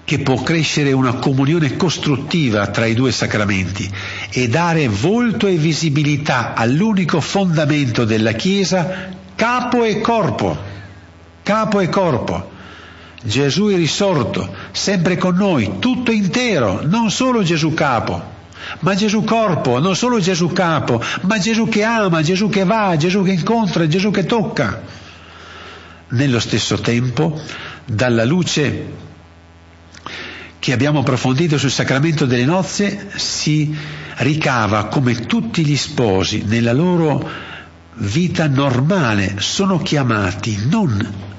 che 0.05 0.19
può 0.19 0.43
crescere 0.43 0.93
una 0.93 1.15
comunione 1.15 1.77
costruttiva 1.77 2.67
tra 2.67 2.85
i 2.85 2.95
due 2.95 3.13
sacramenti 3.13 3.91
e 4.31 4.49
dare 4.49 4.89
volto 4.89 5.47
e 5.47 5.57
visibilità 5.57 6.53
all'unico 6.55 7.21
fondamento 7.21 8.05
della 8.05 8.33
Chiesa, 8.33 9.09
capo 9.35 9.85
e 9.85 10.01
corpo. 10.01 10.71
Capo 11.43 11.81
e 11.81 11.89
corpo. 11.89 12.52
Gesù 13.23 13.69
è 13.69 13.77
risorto, 13.77 14.53
sempre 14.73 15.17
con 15.17 15.37
noi, 15.37 15.79
tutto 15.79 16.11
intero, 16.11 16.81
non 16.85 17.11
solo 17.11 17.43
Gesù 17.43 17.73
capo, 17.73 18.21
ma 18.81 18.95
Gesù 18.95 19.23
corpo, 19.23 19.79
non 19.79 19.95
solo 19.95 20.19
Gesù 20.19 20.53
capo, 20.53 21.01
ma 21.23 21.39
Gesù 21.39 21.69
che 21.69 21.85
ama, 21.85 22.23
Gesù 22.23 22.49
che 22.49 22.65
va, 22.65 22.97
Gesù 22.97 23.23
che 23.23 23.33
incontra, 23.33 23.87
Gesù 23.87 24.11
che 24.11 24.27
tocca. 24.27 24.83
Nello 26.09 26.41
stesso 26.41 26.81
tempo, 26.81 27.41
dalla 27.85 28.25
luce 28.25 29.11
che 30.59 30.73
abbiamo 30.73 31.01
approfondito 31.01 31.59
sul 31.59 31.71
sacramento 31.71 32.27
delle 32.27 32.45
nozze 32.45 33.11
si 33.17 33.75
ricava 34.19 34.87
come 34.87 35.27
tutti 35.27 35.65
gli 35.65 35.77
sposi 35.77 36.45
nella 36.47 36.73
loro 36.73 37.29
vita 37.95 38.47
normale 38.47 39.35
sono 39.39 39.79
chiamati 39.79 40.67
non 40.69 41.31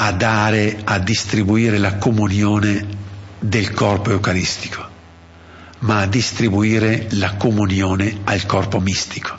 a 0.00 0.12
dare, 0.12 0.80
a 0.84 0.98
distribuire 0.98 1.78
la 1.78 1.96
comunione 1.96 2.86
del 3.40 3.72
corpo 3.72 4.10
eucaristico, 4.10 4.86
ma 5.80 6.00
a 6.00 6.06
distribuire 6.06 7.08
la 7.12 7.34
comunione 7.34 8.20
al 8.24 8.46
corpo 8.46 8.78
mistico. 8.80 9.36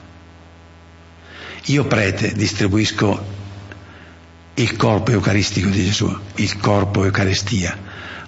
Io 1.66 1.86
prete 1.86 2.34
distribuisco 2.34 3.38
il 4.56 4.76
corpo 4.76 5.12
eucaristico 5.12 5.70
di 5.70 5.86
Gesù, 5.86 6.18
il 6.36 6.58
corpo 6.58 7.06
Eucaristia, 7.06 7.78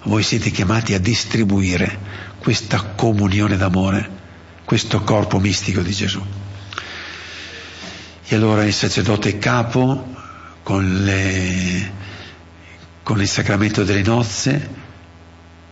voi 0.04 0.22
siete 0.22 0.50
chiamati 0.50 0.94
a 0.94 0.98
distribuire 0.98 1.98
questa 2.38 2.82
comunione 2.96 3.58
d'amore, 3.58 4.08
questo 4.64 5.02
corpo 5.02 5.38
mistico 5.38 5.82
di 5.82 5.92
Gesù. 5.92 6.24
E 8.24 8.34
allora 8.34 8.64
il 8.64 8.72
sacerdote 8.72 9.36
capo, 9.38 10.14
con, 10.62 11.04
le, 11.04 11.92
con 13.02 13.20
il 13.20 13.28
sacramento 13.28 13.84
delle 13.84 14.02
nozze, 14.02 14.68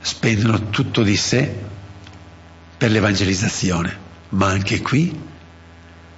spendono 0.01 0.70
tutto 0.70 1.03
di 1.03 1.16
sé 1.16 1.53
per 2.76 2.91
l'evangelizzazione, 2.91 3.97
ma 4.31 4.49
anche 4.49 4.81
qui 4.81 5.28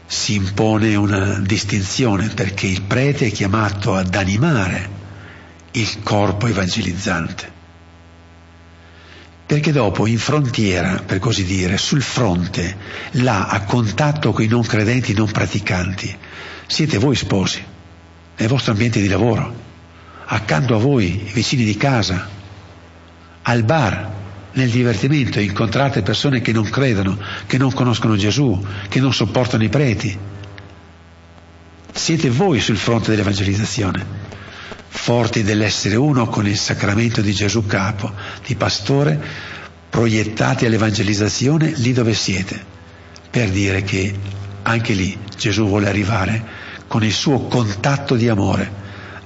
si 0.07 0.35
impone 0.35 0.95
una 0.95 1.39
distinzione 1.41 2.29
perché 2.29 2.67
il 2.67 2.83
prete 2.83 3.27
è 3.27 3.31
chiamato 3.31 3.95
ad 3.95 4.15
animare 4.15 5.01
il 5.73 6.03
corpo 6.03 6.47
evangelizzante. 6.47 7.51
Perché 9.47 9.73
dopo 9.73 10.07
in 10.07 10.19
frontiera, 10.19 11.03
per 11.05 11.19
così 11.19 11.45
dire, 11.45 11.77
sul 11.77 12.03
fronte, 12.03 12.77
là 13.13 13.49
a 13.49 13.65
contatto 13.65 14.33
con 14.33 14.45
i 14.45 14.47
non 14.47 14.63
credenti, 14.63 15.13
non 15.13 15.31
praticanti, 15.31 16.17
siete 16.67 16.99
voi 16.99 17.17
sposi, 17.17 17.63
nel 18.37 18.49
vostro 18.49 18.73
ambiente 18.73 19.01
di 19.01 19.09
lavoro, 19.09 19.62
accanto 20.33 20.75
a 20.75 20.79
voi, 20.79 21.29
vicini 21.33 21.63
di 21.63 21.77
casa, 21.77 22.27
al 23.43 23.63
bar, 23.65 24.21
nel 24.53 24.71
divertimento, 24.71 25.41
incontrate 25.41 26.03
persone 26.03 26.41
che 26.41 26.53
non 26.53 26.69
credono, 26.69 27.19
che 27.47 27.59
non 27.59 27.73
conoscono 27.73 28.17
Gesù, 28.17 28.67
che 28.89 29.01
non 29.01 29.13
sopportano 29.13 29.63
i 29.63 29.69
preti. 29.69 30.19
Siete 31.93 32.31
voi 32.31 32.61
sul 32.61 32.77
fronte 32.77 33.11
dell'evangelizzazione 33.11 34.31
forti 34.95 35.43
dell'essere 35.43 35.97
uno 35.97 36.29
con 36.29 36.47
il 36.47 36.57
sacramento 36.57 37.23
di 37.23 37.33
Gesù 37.33 37.67
capo, 37.67 38.13
di 38.47 38.55
pastore, 38.55 39.21
proiettati 39.89 40.65
all'evangelizzazione 40.67 41.73
lì 41.77 41.93
dove 41.93 42.15
siete, 42.15 42.63
per 43.31 43.51
dire 43.51 43.83
che 43.83 44.15
anche 44.63 44.93
lì 44.93 45.19
Gesù 45.37 45.67
vuole 45.67 45.89
arrivare 45.89 46.45
con 46.89 47.03
il 47.03 47.13
suo 47.13 47.41
contatto 47.47 48.15
di 48.17 48.29
amore 48.29 48.81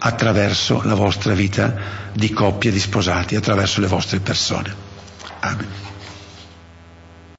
attraverso 0.06 0.82
la 0.84 0.94
vostra 0.94 1.34
vita 1.34 1.74
di 2.12 2.30
coppia 2.30 2.70
di 2.70 2.78
sposati, 2.78 3.34
attraverso 3.34 3.80
le 3.80 3.88
vostre 3.88 4.20
persone. 4.20 4.74
Amen. 5.40 5.95